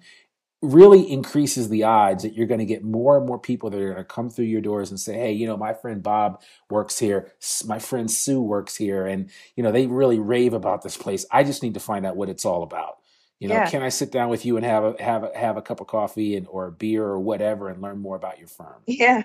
really 0.61 1.11
increases 1.11 1.69
the 1.69 1.83
odds 1.83 2.23
that 2.23 2.33
you're 2.33 2.47
going 2.47 2.59
to 2.59 2.65
get 2.65 2.83
more 2.83 3.17
and 3.17 3.27
more 3.27 3.39
people 3.39 3.69
that 3.69 3.79
are 3.79 3.93
going 3.93 3.97
to 3.97 4.03
come 4.03 4.29
through 4.29 4.45
your 4.45 4.61
doors 4.61 4.89
and 4.89 4.99
say, 4.99 5.13
Hey, 5.13 5.31
you 5.33 5.45
know, 5.45 5.57
my 5.57 5.73
friend 5.73 6.01
Bob 6.01 6.41
works 6.69 6.97
here. 6.97 7.31
My 7.65 7.77
friend 7.77 8.09
Sue 8.09 8.41
works 8.41 8.75
here. 8.75 9.05
And, 9.05 9.29
you 9.55 9.63
know, 9.63 9.71
they 9.71 9.85
really 9.85 10.17
rave 10.17 10.53
about 10.53 10.81
this 10.81 10.97
place. 10.97 11.25
I 11.29 11.43
just 11.43 11.61
need 11.61 11.75
to 11.75 11.79
find 11.79 12.05
out 12.05 12.15
what 12.15 12.29
it's 12.29 12.45
all 12.45 12.63
about. 12.63 12.97
You 13.45 13.49
know, 13.49 13.57
yeah. 13.57 13.69
can 13.69 13.83
I 13.83 13.89
sit 13.89 14.11
down 14.11 14.29
with 14.29 14.43
you 14.43 14.57
and 14.57 14.65
have 14.65 14.83
a 14.83 15.03
have 15.03 15.23
a, 15.23 15.37
have 15.37 15.55
a 15.55 15.61
cup 15.61 15.79
of 15.79 15.85
coffee 15.85 16.35
and 16.35 16.47
or 16.47 16.65
a 16.65 16.71
beer 16.71 17.03
or 17.03 17.19
whatever 17.19 17.69
and 17.69 17.79
learn 17.79 17.99
more 17.99 18.15
about 18.15 18.39
your 18.39 18.47
firm? 18.47 18.81
Yeah. 18.87 19.21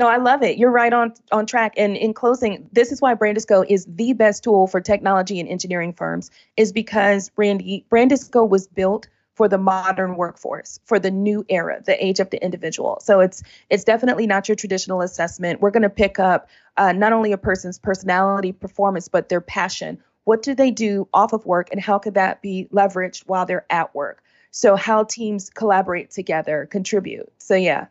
No, 0.00 0.08
I 0.08 0.16
love 0.16 0.42
it. 0.42 0.58
You're 0.58 0.72
right 0.72 0.92
on 0.92 1.14
on 1.30 1.46
track. 1.46 1.72
And 1.76 1.96
in 1.96 2.12
closing, 2.12 2.68
this 2.72 2.90
is 2.90 3.00
why 3.00 3.14
Brandisco 3.14 3.64
is 3.68 3.86
the 3.88 4.14
best 4.14 4.42
tool 4.42 4.66
for 4.66 4.80
technology 4.80 5.38
and 5.38 5.48
engineering 5.48 5.92
firms, 5.92 6.28
is 6.56 6.72
because 6.72 7.28
Brandy 7.28 7.86
Brandisco 7.88 8.48
was 8.48 8.66
built 8.66 9.06
for 9.34 9.46
the 9.46 9.58
modern 9.58 10.16
workforce, 10.16 10.80
for 10.84 10.98
the 10.98 11.12
new 11.12 11.46
era, 11.48 11.80
the 11.86 12.04
age 12.04 12.18
of 12.18 12.30
the 12.30 12.42
individual. 12.44 12.98
So 13.00 13.20
it's 13.20 13.44
it's 13.70 13.84
definitely 13.84 14.26
not 14.26 14.48
your 14.48 14.56
traditional 14.56 15.02
assessment. 15.02 15.60
We're 15.60 15.70
going 15.70 15.84
to 15.84 15.88
pick 15.88 16.18
up 16.18 16.48
uh, 16.78 16.90
not 16.90 17.12
only 17.12 17.30
a 17.30 17.38
person's 17.38 17.78
personality, 17.78 18.50
performance, 18.50 19.06
but 19.06 19.28
their 19.28 19.40
passion 19.40 20.02
what 20.26 20.42
do 20.42 20.56
they 20.56 20.72
do 20.72 21.08
off 21.14 21.32
of 21.32 21.46
work 21.46 21.68
and 21.70 21.80
how 21.80 22.00
could 22.00 22.14
that 22.14 22.42
be 22.42 22.68
leveraged 22.72 23.22
while 23.26 23.46
they're 23.46 23.64
at 23.70 23.94
work? 23.94 24.24
So 24.50 24.74
how 24.74 25.04
teams 25.04 25.50
collaborate 25.50 26.10
together 26.10 26.66
contribute. 26.68 27.32
So 27.38 27.54
yeah. 27.54 27.86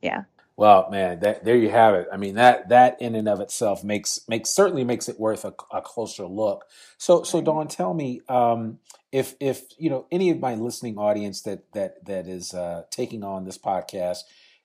Yeah. 0.00 0.24
Well 0.56 0.88
man 0.92 1.18
that, 1.20 1.44
there 1.44 1.56
you 1.56 1.68
have 1.68 1.94
it. 1.96 2.06
I 2.12 2.18
mean 2.18 2.36
that 2.36 2.68
that 2.68 3.02
in 3.02 3.16
and 3.16 3.28
of 3.28 3.40
itself 3.40 3.82
makes 3.82 4.20
makes 4.28 4.50
certainly 4.50 4.84
makes 4.84 5.08
it 5.08 5.18
worth 5.18 5.44
a, 5.44 5.54
a 5.72 5.82
closer 5.82 6.26
look. 6.26 6.66
So 6.98 7.24
so 7.24 7.40
dawn 7.42 7.66
tell 7.66 7.94
me 7.94 8.20
um, 8.28 8.78
if 9.10 9.34
if 9.40 9.64
you 9.76 9.90
know 9.90 10.06
any 10.12 10.30
of 10.30 10.38
my 10.38 10.54
listening 10.54 10.98
audience 10.98 11.42
that 11.42 11.72
that 11.72 12.04
that 12.04 12.28
is 12.28 12.54
uh, 12.54 12.84
taking 12.92 13.24
on 13.24 13.44
this 13.44 13.58
podcast 13.58 14.20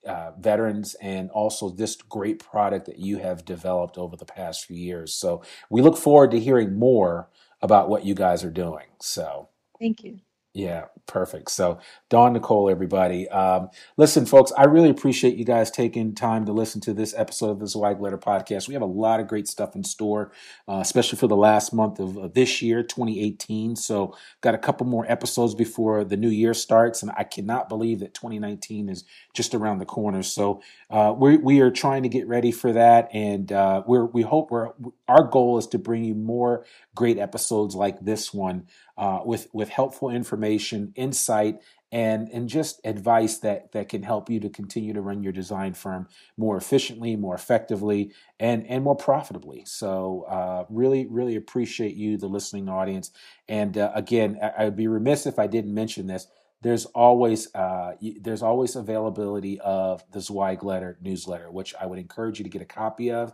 uh, 0.08 0.32
veterans 0.40 0.96
and 1.02 1.30
also 1.32 1.70
this 1.70 1.96
great 1.96 2.40
product 2.40 2.86
that 2.88 3.00
you 3.00 3.18
have 3.20 3.46
developed 3.46 3.98
over 3.98 4.16
the 4.16 4.26
past 4.26 4.66
few 4.66 4.78
years. 4.78 5.14
So 5.14 5.44
we 5.70 5.82
look 5.82 5.98
forward 5.98 6.32
to 6.32 6.40
hearing 6.40 6.78
more 6.78 7.30
about 7.62 7.90
what 7.90 8.06
you 8.06 8.16
guys 8.16 8.44
are 8.44 8.52
doing. 8.52 8.86
So. 9.00 9.50
Thank 9.80 10.04
you. 10.04 10.20
Yeah, 10.58 10.86
perfect. 11.06 11.52
So, 11.52 11.78
Dawn 12.10 12.34
Nicole, 12.34 12.68
everybody. 12.68 13.30
Um, 13.30 13.70
listen, 13.96 14.26
folks, 14.26 14.52
I 14.58 14.64
really 14.64 14.90
appreciate 14.90 15.36
you 15.36 15.46
guys 15.46 15.70
taking 15.70 16.16
time 16.16 16.48
to 16.48 16.52
listen 16.52 16.82
to 16.82 16.96
this 16.96 17.14
episode 17.16 17.52
of 17.52 17.60
the 17.60 17.68
Zweig 17.68 18.02
Letter 18.02 18.18
podcast. 18.18 18.68
We 18.68 18.74
have 18.74 18.82
a 18.82 18.88
lot 18.88 19.20
of 19.20 19.28
great 19.28 19.48
stuff 19.48 19.76
in 19.76 19.84
store, 19.84 20.32
uh, 20.68 20.80
especially 20.82 21.20
for 21.20 21.28
the 21.28 21.36
last 21.36 21.74
month 21.74 22.00
of, 22.00 22.18
of 22.18 22.34
this 22.34 22.60
year, 22.64 22.82
2018. 22.82 23.76
So, 23.76 24.18
got 24.42 24.56
a 24.56 24.58
couple 24.58 24.88
more 24.88 25.06
episodes 25.08 25.54
before 25.54 26.04
the 26.04 26.18
new 26.18 26.30
year 26.30 26.56
starts, 26.56 27.04
and 27.04 27.12
I 27.16 27.24
cannot 27.24 27.70
believe 27.70 28.00
that 28.00 28.16
2019 28.16 28.90
is 28.90 29.04
just 29.36 29.54
around 29.54 29.78
the 29.78 29.86
corner. 29.86 30.24
So, 30.24 30.64
uh, 30.90 31.14
we 31.16 31.38
we 31.38 31.60
are 31.60 31.70
trying 31.70 32.02
to 32.02 32.10
get 32.10 32.28
ready 32.28 32.52
for 32.52 32.74
that, 32.74 33.10
and 33.14 33.52
uh, 33.52 33.84
we're 33.86 34.06
we 34.06 34.24
hope 34.24 34.50
we're 34.50 34.72
our 35.08 35.24
goal 35.24 35.60
is 35.60 35.68
to 35.68 35.78
bring 35.78 36.04
you 36.04 36.16
more 36.16 36.66
great 36.96 37.20
episodes 37.20 37.76
like 37.76 38.00
this 38.00 38.34
one 38.34 38.66
uh, 38.98 39.22
with 39.26 39.48
with 39.54 39.70
helpful 39.70 40.10
information, 40.10 40.92
insight, 40.96 41.62
and 41.92 42.30
and 42.30 42.50
just 42.50 42.82
advice 42.84 43.38
that 43.38 43.72
that 43.72 43.90
can 43.90 44.04
help 44.04 44.30
you 44.30 44.40
to 44.40 44.50
continue 44.50 44.94
to 44.94 45.02
run 45.02 45.24
your 45.24 45.32
design 45.32 45.74
firm 45.74 46.08
more 46.36 46.58
efficiently, 46.58 47.16
more 47.16 47.36
effectively, 47.36 48.12
and 48.40 48.66
and 48.68 48.84
more 48.84 48.96
profitably. 48.96 49.64
So 49.66 50.26
uh, 50.28 50.66
really, 50.70 51.06
really 51.08 51.36
appreciate 51.36 51.96
you, 51.96 52.18
the 52.18 52.28
listening 52.28 52.70
audience. 52.70 53.12
And 53.48 53.78
uh, 53.78 53.92
again, 53.94 54.40
I, 54.42 54.66
I'd 54.66 54.76
be 54.76 54.88
remiss 54.88 55.26
if 55.26 55.40
I 55.40 55.48
didn't 55.48 55.74
mention 55.74 56.08
this. 56.08 56.28
There's 56.62 56.86
always 56.88 57.54
uh, 57.54 57.94
there's 58.20 58.42
always 58.42 58.76
availability 58.76 59.60
of 59.60 60.04
the 60.12 60.20
Zweig 60.20 60.64
Letter 60.64 60.98
newsletter, 61.02 61.52
which 61.52 61.76
I 61.80 61.86
would 61.86 62.00
encourage 62.00 62.40
you 62.40 62.44
to 62.44 62.50
get 62.50 62.62
a 62.64 62.66
copy 62.66 63.12
of. 63.12 63.34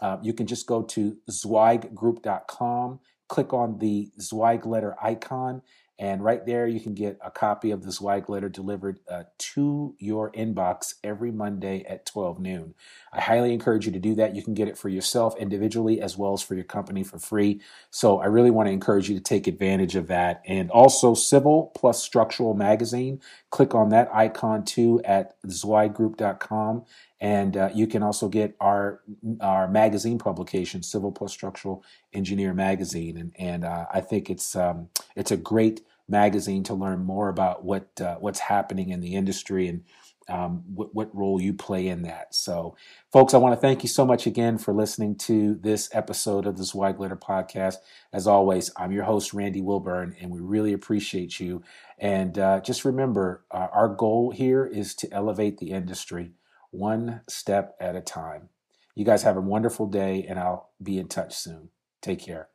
Uh, 0.00 0.16
you 0.22 0.32
can 0.32 0.46
just 0.46 0.66
go 0.66 0.82
to 0.82 1.16
zweiggroup.com 1.30 3.00
click 3.32 3.54
on 3.54 3.78
the 3.78 4.10
Zweig 4.20 4.66
letter 4.66 4.94
icon, 5.02 5.62
and 5.98 6.22
right 6.22 6.44
there 6.44 6.66
you 6.66 6.80
can 6.80 6.92
get 6.92 7.18
a 7.24 7.30
copy 7.30 7.70
of 7.70 7.82
the 7.82 7.90
Zweig 7.90 8.28
letter 8.28 8.50
delivered 8.50 8.98
uh, 9.08 9.22
to 9.38 9.94
your 9.98 10.30
inbox 10.32 10.96
every 11.02 11.32
Monday 11.32 11.82
at 11.88 12.04
12 12.04 12.38
noon. 12.40 12.74
I 13.10 13.22
highly 13.22 13.54
encourage 13.54 13.86
you 13.86 13.92
to 13.92 13.98
do 13.98 14.14
that. 14.16 14.36
You 14.36 14.42
can 14.42 14.52
get 14.52 14.68
it 14.68 14.76
for 14.76 14.90
yourself 14.90 15.34
individually 15.38 15.98
as 15.98 16.18
well 16.18 16.34
as 16.34 16.42
for 16.42 16.54
your 16.54 16.64
company 16.64 17.04
for 17.04 17.18
free. 17.18 17.62
So 17.90 18.18
I 18.18 18.26
really 18.26 18.50
want 18.50 18.66
to 18.66 18.72
encourage 18.72 19.08
you 19.08 19.16
to 19.16 19.22
take 19.22 19.46
advantage 19.46 19.96
of 19.96 20.08
that. 20.08 20.42
And 20.46 20.70
also, 20.70 21.14
Civil 21.14 21.72
plus 21.74 22.02
Structural 22.02 22.52
Magazine. 22.52 23.18
Click 23.48 23.74
on 23.74 23.88
that 23.90 24.10
icon 24.12 24.64
too 24.66 25.00
at 25.06 25.40
zweiggroup.com. 25.46 26.84
And 27.22 27.56
uh, 27.56 27.70
you 27.72 27.86
can 27.86 28.02
also 28.02 28.28
get 28.28 28.56
our 28.60 29.00
our 29.40 29.68
magazine 29.68 30.18
publication, 30.18 30.82
Civil 30.82 31.12
Plus 31.12 31.32
Structural 31.32 31.84
Engineer 32.12 32.52
Magazine, 32.52 33.16
and 33.16 33.32
and 33.38 33.64
uh, 33.64 33.86
I 33.94 34.00
think 34.00 34.28
it's 34.28 34.56
um, 34.56 34.88
it's 35.14 35.30
a 35.30 35.36
great 35.36 35.82
magazine 36.08 36.64
to 36.64 36.74
learn 36.74 37.04
more 37.04 37.28
about 37.28 37.64
what 37.64 37.88
uh, 38.00 38.16
what's 38.16 38.40
happening 38.40 38.90
in 38.90 38.98
the 38.98 39.14
industry 39.14 39.68
and 39.68 39.84
um, 40.28 40.64
what, 40.74 40.92
what 40.96 41.14
role 41.14 41.40
you 41.40 41.52
play 41.52 41.86
in 41.86 42.02
that. 42.02 42.34
So, 42.34 42.76
folks, 43.12 43.34
I 43.34 43.38
want 43.38 43.54
to 43.54 43.60
thank 43.60 43.84
you 43.84 43.88
so 43.88 44.04
much 44.04 44.26
again 44.26 44.58
for 44.58 44.74
listening 44.74 45.14
to 45.18 45.54
this 45.54 45.88
episode 45.92 46.44
of 46.44 46.56
the 46.56 46.64
Zweig 46.64 46.98
Letter 46.98 47.16
Podcast. 47.16 47.76
As 48.12 48.26
always, 48.26 48.72
I'm 48.76 48.90
your 48.90 49.04
host 49.04 49.32
Randy 49.32 49.60
Wilburn, 49.60 50.16
and 50.20 50.32
we 50.32 50.40
really 50.40 50.72
appreciate 50.72 51.38
you. 51.38 51.62
And 51.98 52.36
uh, 52.36 52.60
just 52.62 52.84
remember, 52.84 53.44
uh, 53.52 53.68
our 53.72 53.88
goal 53.88 54.32
here 54.32 54.66
is 54.66 54.96
to 54.96 55.12
elevate 55.12 55.58
the 55.58 55.70
industry 55.70 56.32
one 56.72 57.20
step 57.28 57.76
at 57.80 57.94
a 57.94 58.00
time. 58.00 58.48
You 58.94 59.04
guys 59.04 59.22
have 59.22 59.36
a 59.36 59.40
wonderful 59.40 59.86
day, 59.86 60.26
and 60.28 60.38
I'll 60.38 60.70
be 60.82 60.98
in 60.98 61.08
touch 61.08 61.34
soon. 61.34 61.68
Take 62.02 62.20
care. 62.20 62.48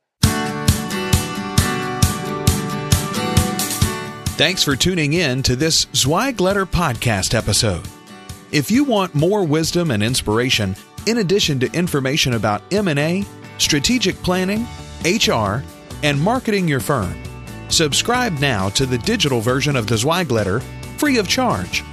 Thanks 4.38 4.62
for 4.62 4.76
tuning 4.76 5.14
in 5.14 5.42
to 5.44 5.56
this 5.56 5.88
Zweig 5.96 6.40
Letter 6.40 6.68
podcast 6.68 7.34
episode. 7.34 7.88
If 8.52 8.70
you 8.70 8.84
want 8.84 9.16
more 9.16 9.44
wisdom 9.44 9.90
and 9.90 10.04
inspiration, 10.04 10.76
in 11.08 11.18
addition 11.18 11.60
to 11.62 11.72
information 11.74 12.34
about 12.34 12.62
M&A, 12.72 13.26
strategic 13.58 14.16
planning, 14.18 14.68
HR, 15.04 15.64
and 16.04 16.22
marketing 16.22 16.68
your 16.68 16.80
firm, 16.80 17.16
subscribe 17.70 18.40
now 18.40 18.70
to 18.70 18.86
the 18.86 19.00
digital 19.00 19.42
version 19.42 19.76
of 19.76 19.88
the 19.88 19.98
Zweig 19.98 20.30
Letter 20.30 20.60
free 20.98 21.18
of 21.18 21.28
charge. 21.28 21.84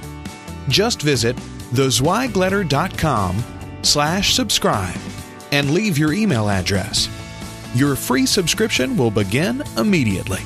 Just 0.69 1.01
visit 1.01 1.35
thezweigletter.com 1.73 3.43
slash 3.81 4.33
subscribe 4.33 4.97
and 5.51 5.71
leave 5.73 5.97
your 5.97 6.13
email 6.13 6.49
address. 6.49 7.09
Your 7.75 7.95
free 7.95 8.25
subscription 8.25 8.97
will 8.97 9.11
begin 9.11 9.63
immediately. 9.77 10.41